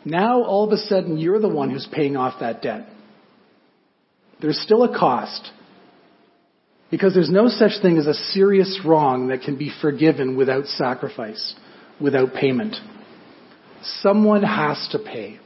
Now, 0.05 0.43
all 0.43 0.65
of 0.65 0.71
a 0.71 0.77
sudden, 0.77 1.17
you're 1.17 1.39
the 1.39 1.49
one 1.49 1.69
who's 1.69 1.87
paying 1.91 2.17
off 2.17 2.39
that 2.39 2.61
debt. 2.61 2.87
There's 4.41 4.59
still 4.59 4.83
a 4.83 4.97
cost. 4.97 5.51
Because 6.89 7.13
there's 7.13 7.29
no 7.29 7.49
such 7.49 7.81
thing 7.81 7.97
as 7.97 8.07
a 8.07 8.13
serious 8.13 8.79
wrong 8.83 9.27
that 9.27 9.41
can 9.41 9.57
be 9.57 9.71
forgiven 9.81 10.35
without 10.35 10.65
sacrifice, 10.65 11.53
without 12.01 12.33
payment. 12.33 12.75
Someone 14.01 14.41
has 14.41 14.87
to 14.93 14.99
pay. 14.99 15.39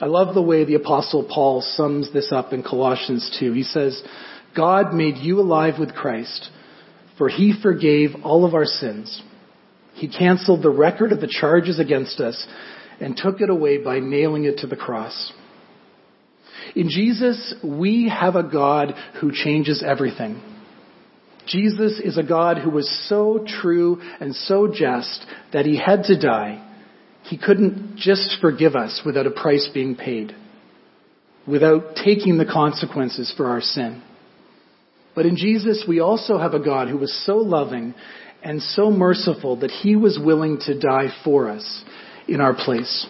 I 0.00 0.06
love 0.06 0.34
the 0.34 0.42
way 0.42 0.64
the 0.64 0.74
apostle 0.74 1.28
Paul 1.28 1.60
sums 1.60 2.12
this 2.12 2.32
up 2.32 2.52
in 2.52 2.62
Colossians 2.62 3.36
2. 3.38 3.52
He 3.52 3.62
says, 3.62 4.02
God 4.56 4.92
made 4.94 5.16
you 5.18 5.40
alive 5.40 5.74
with 5.78 5.94
Christ, 5.94 6.50
for 7.18 7.28
he 7.28 7.54
forgave 7.62 8.10
all 8.24 8.44
of 8.44 8.54
our 8.54 8.64
sins. 8.64 9.22
He 9.94 10.08
canceled 10.08 10.62
the 10.62 10.70
record 10.70 11.12
of 11.12 11.20
the 11.20 11.28
charges 11.28 11.78
against 11.78 12.20
us 12.20 12.46
and 13.00 13.16
took 13.16 13.40
it 13.40 13.50
away 13.50 13.78
by 13.78 14.00
nailing 14.00 14.44
it 14.44 14.58
to 14.58 14.66
the 14.66 14.76
cross. 14.76 15.32
In 16.74 16.88
Jesus, 16.88 17.54
we 17.62 18.08
have 18.08 18.34
a 18.34 18.42
God 18.42 18.94
who 19.20 19.30
changes 19.32 19.82
everything. 19.86 20.40
Jesus 21.46 22.00
is 22.02 22.16
a 22.16 22.22
God 22.22 22.58
who 22.58 22.70
was 22.70 22.90
so 23.08 23.44
true 23.46 24.00
and 24.20 24.34
so 24.34 24.68
just 24.68 25.26
that 25.52 25.66
he 25.66 25.76
had 25.76 26.04
to 26.04 26.18
die. 26.18 26.68
He 27.22 27.38
couldn't 27.38 27.96
just 27.96 28.38
forgive 28.40 28.74
us 28.74 29.02
without 29.04 29.26
a 29.26 29.30
price 29.30 29.68
being 29.72 29.96
paid, 29.96 30.34
without 31.46 31.96
taking 31.96 32.38
the 32.38 32.44
consequences 32.44 33.32
for 33.36 33.46
our 33.46 33.60
sin. 33.60 34.02
But 35.14 35.26
in 35.26 35.36
Jesus, 35.36 35.84
we 35.86 36.00
also 36.00 36.38
have 36.38 36.54
a 36.54 36.64
God 36.64 36.88
who 36.88 36.98
was 36.98 37.24
so 37.26 37.36
loving 37.36 37.94
and 38.42 38.60
so 38.60 38.90
merciful 38.90 39.56
that 39.60 39.70
he 39.70 39.94
was 39.94 40.18
willing 40.22 40.58
to 40.66 40.78
die 40.78 41.08
for 41.24 41.48
us 41.48 41.84
in 42.26 42.40
our 42.40 42.54
place. 42.54 43.06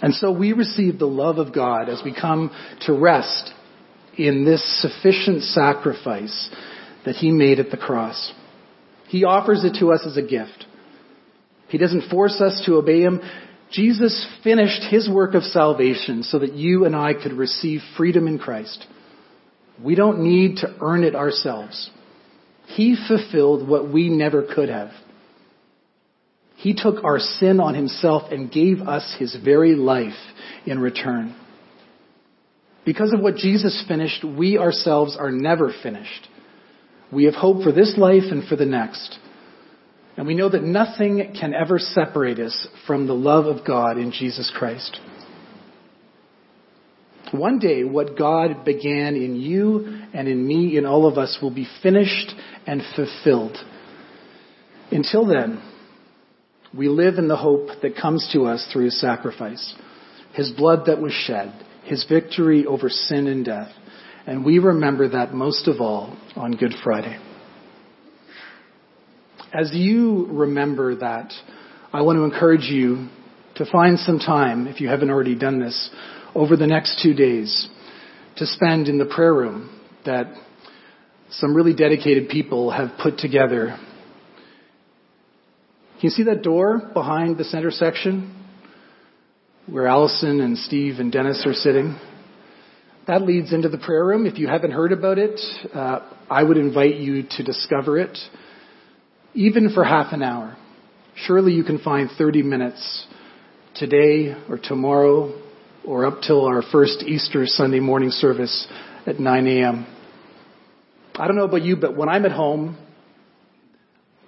And 0.00 0.14
so 0.14 0.32
we 0.32 0.52
receive 0.52 0.98
the 0.98 1.06
love 1.06 1.38
of 1.38 1.54
God 1.54 1.88
as 1.88 2.02
we 2.04 2.14
come 2.14 2.50
to 2.82 2.92
rest 2.92 3.52
in 4.18 4.44
this 4.44 4.82
sufficient 4.82 5.42
sacrifice 5.42 6.50
that 7.06 7.16
he 7.16 7.30
made 7.30 7.60
at 7.60 7.70
the 7.70 7.76
cross. 7.76 8.32
He 9.12 9.24
offers 9.24 9.62
it 9.62 9.76
to 9.78 9.92
us 9.92 10.06
as 10.06 10.16
a 10.16 10.22
gift. 10.22 10.64
He 11.68 11.76
doesn't 11.76 12.08
force 12.08 12.40
us 12.40 12.62
to 12.64 12.76
obey 12.76 13.02
him. 13.02 13.20
Jesus 13.70 14.26
finished 14.42 14.84
his 14.90 15.06
work 15.06 15.34
of 15.34 15.42
salvation 15.42 16.22
so 16.22 16.38
that 16.38 16.54
you 16.54 16.86
and 16.86 16.96
I 16.96 17.12
could 17.12 17.34
receive 17.34 17.82
freedom 17.94 18.26
in 18.26 18.38
Christ. 18.38 18.86
We 19.84 19.96
don't 19.96 20.20
need 20.20 20.56
to 20.58 20.74
earn 20.80 21.04
it 21.04 21.14
ourselves. 21.14 21.90
He 22.68 22.96
fulfilled 23.06 23.68
what 23.68 23.92
we 23.92 24.08
never 24.08 24.44
could 24.54 24.70
have. 24.70 24.92
He 26.56 26.72
took 26.72 27.04
our 27.04 27.18
sin 27.18 27.60
on 27.60 27.74
himself 27.74 28.32
and 28.32 28.50
gave 28.50 28.80
us 28.80 29.14
his 29.18 29.36
very 29.44 29.74
life 29.74 30.16
in 30.64 30.78
return. 30.78 31.36
Because 32.86 33.12
of 33.12 33.20
what 33.20 33.36
Jesus 33.36 33.84
finished, 33.86 34.24
we 34.24 34.56
ourselves 34.56 35.18
are 35.20 35.30
never 35.30 35.70
finished. 35.82 36.28
We 37.12 37.24
have 37.24 37.34
hope 37.34 37.62
for 37.62 37.72
this 37.72 37.94
life 37.98 38.30
and 38.30 38.46
for 38.48 38.56
the 38.56 38.66
next. 38.66 39.18
And 40.16 40.26
we 40.26 40.34
know 40.34 40.48
that 40.48 40.62
nothing 40.62 41.34
can 41.38 41.54
ever 41.54 41.78
separate 41.78 42.38
us 42.38 42.66
from 42.86 43.06
the 43.06 43.14
love 43.14 43.46
of 43.46 43.66
God 43.66 43.98
in 43.98 44.12
Jesus 44.12 44.52
Christ. 44.54 44.98
One 47.32 47.58
day, 47.58 47.82
what 47.84 48.18
God 48.18 48.64
began 48.64 49.16
in 49.16 49.36
you 49.36 50.02
and 50.12 50.28
in 50.28 50.46
me, 50.46 50.76
in 50.76 50.84
all 50.84 51.06
of 51.06 51.16
us, 51.16 51.38
will 51.40 51.54
be 51.54 51.66
finished 51.82 52.32
and 52.66 52.82
fulfilled. 52.94 53.56
Until 54.90 55.26
then, 55.26 55.62
we 56.76 56.88
live 56.88 57.14
in 57.16 57.28
the 57.28 57.36
hope 57.36 57.68
that 57.80 57.96
comes 57.96 58.28
to 58.34 58.44
us 58.44 58.68
through 58.70 58.84
his 58.84 59.00
sacrifice, 59.00 59.74
his 60.34 60.50
blood 60.50 60.86
that 60.86 61.00
was 61.00 61.12
shed, 61.12 61.52
his 61.84 62.04
victory 62.06 62.66
over 62.66 62.90
sin 62.90 63.26
and 63.26 63.44
death. 63.44 63.70
And 64.26 64.44
we 64.44 64.58
remember 64.58 65.08
that 65.10 65.34
most 65.34 65.68
of 65.68 65.80
all 65.80 66.16
on 66.36 66.52
Good 66.52 66.74
Friday. 66.84 67.18
As 69.52 69.70
you 69.74 70.26
remember 70.30 70.96
that, 70.96 71.32
I 71.92 72.02
want 72.02 72.16
to 72.16 72.24
encourage 72.24 72.64
you 72.70 73.08
to 73.56 73.66
find 73.70 73.98
some 73.98 74.18
time, 74.18 74.66
if 74.66 74.80
you 74.80 74.88
haven't 74.88 75.10
already 75.10 75.34
done 75.34 75.60
this, 75.60 75.90
over 76.34 76.56
the 76.56 76.66
next 76.66 77.02
two 77.02 77.14
days 77.14 77.68
to 78.36 78.46
spend 78.46 78.88
in 78.88 78.98
the 78.98 79.04
prayer 79.04 79.34
room 79.34 79.78
that 80.06 80.32
some 81.30 81.54
really 81.54 81.74
dedicated 81.74 82.28
people 82.28 82.70
have 82.70 82.90
put 83.02 83.18
together 83.18 83.78
can 86.02 86.08
you 86.08 86.16
see 86.16 86.24
that 86.24 86.42
door 86.42 86.90
behind 86.92 87.38
the 87.38 87.44
center 87.44 87.70
section 87.70 88.34
where 89.68 89.86
Allison 89.86 90.40
and 90.40 90.58
Steve 90.58 90.98
and 90.98 91.12
Dennis 91.12 91.44
are 91.46 91.52
sitting? 91.52 91.96
That 93.06 93.22
leads 93.22 93.52
into 93.52 93.68
the 93.68 93.78
prayer 93.78 94.04
room. 94.04 94.26
If 94.26 94.38
you 94.38 94.46
haven't 94.46 94.70
heard 94.70 94.92
about 94.92 95.18
it, 95.18 95.40
uh, 95.74 96.00
I 96.30 96.42
would 96.42 96.56
invite 96.56 96.96
you 96.96 97.24
to 97.30 97.42
discover 97.42 97.98
it, 97.98 98.16
even 99.34 99.72
for 99.74 99.84
half 99.84 100.12
an 100.12 100.22
hour. 100.22 100.56
Surely 101.16 101.52
you 101.52 101.64
can 101.64 101.78
find 101.78 102.08
30 102.16 102.42
minutes 102.42 103.06
today 103.74 104.34
or 104.48 104.58
tomorrow 104.62 105.40
or 105.84 106.06
up 106.06 106.22
till 106.26 106.46
our 106.46 106.62
first 106.70 107.02
Easter 107.02 107.44
Sunday 107.46 107.80
morning 107.80 108.10
service 108.10 108.68
at 109.06 109.18
9 109.18 109.46
a.m. 109.46 109.86
I 111.16 111.26
don't 111.26 111.36
know 111.36 111.44
about 111.44 111.62
you, 111.62 111.76
but 111.76 111.96
when 111.96 112.08
I'm 112.08 112.24
at 112.24 112.32
home 112.32 112.78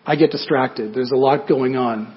I 0.07 0.17
get 0.17 0.31
distracted. 0.31 0.95
There's 0.95 1.13
a 1.13 1.17
lot 1.17 1.49
going 1.49 1.77
on. 1.77 2.15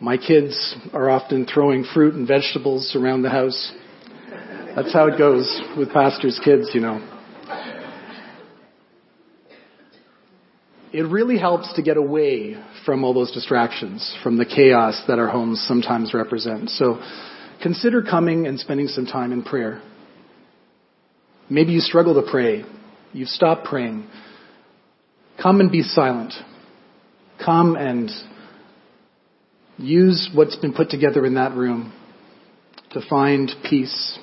My 0.00 0.16
kids 0.16 0.76
are 0.92 1.08
often 1.08 1.46
throwing 1.46 1.84
fruit 1.94 2.14
and 2.14 2.26
vegetables 2.26 2.96
around 2.96 3.22
the 3.22 3.30
house. 3.30 3.72
That's 4.76 4.92
how 4.92 5.06
it 5.06 5.16
goes 5.16 5.62
with 5.78 5.90
pastors' 5.90 6.38
kids, 6.44 6.70
you 6.74 6.82
know. 6.82 7.00
It 10.92 11.02
really 11.02 11.38
helps 11.38 11.72
to 11.76 11.82
get 11.82 11.96
away 11.96 12.62
from 12.84 13.02
all 13.02 13.14
those 13.14 13.32
distractions, 13.32 14.14
from 14.22 14.36
the 14.36 14.44
chaos 14.44 15.02
that 15.08 15.18
our 15.18 15.28
homes 15.28 15.64
sometimes 15.66 16.12
represent. 16.12 16.68
So 16.68 17.00
consider 17.62 18.02
coming 18.02 18.46
and 18.46 18.60
spending 18.60 18.88
some 18.88 19.06
time 19.06 19.32
in 19.32 19.42
prayer. 19.42 19.80
Maybe 21.48 21.72
you 21.72 21.80
struggle 21.80 22.14
to 22.22 22.30
pray. 22.30 22.62
You've 23.14 23.28
stopped 23.28 23.64
praying. 23.64 24.06
Come 25.42 25.60
and 25.60 25.72
be 25.72 25.82
silent. 25.82 26.34
Come 27.42 27.76
and 27.76 28.10
use 29.78 30.30
what's 30.34 30.56
been 30.56 30.74
put 30.74 30.90
together 30.90 31.24
in 31.24 31.34
that 31.34 31.54
room 31.54 31.94
to 32.90 33.00
find 33.08 33.50
peace, 33.68 34.18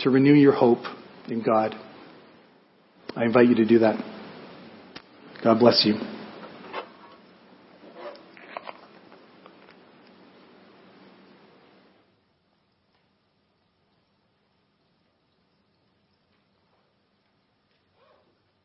to 0.00 0.10
renew 0.10 0.34
your 0.34 0.52
hope 0.52 0.84
in 1.28 1.42
God. 1.42 1.74
I 3.16 3.24
invite 3.24 3.48
you 3.48 3.54
to 3.56 3.64
do 3.66 3.80
that. 3.80 3.96
God 5.42 5.58
bless 5.58 5.84
you. 5.84 6.17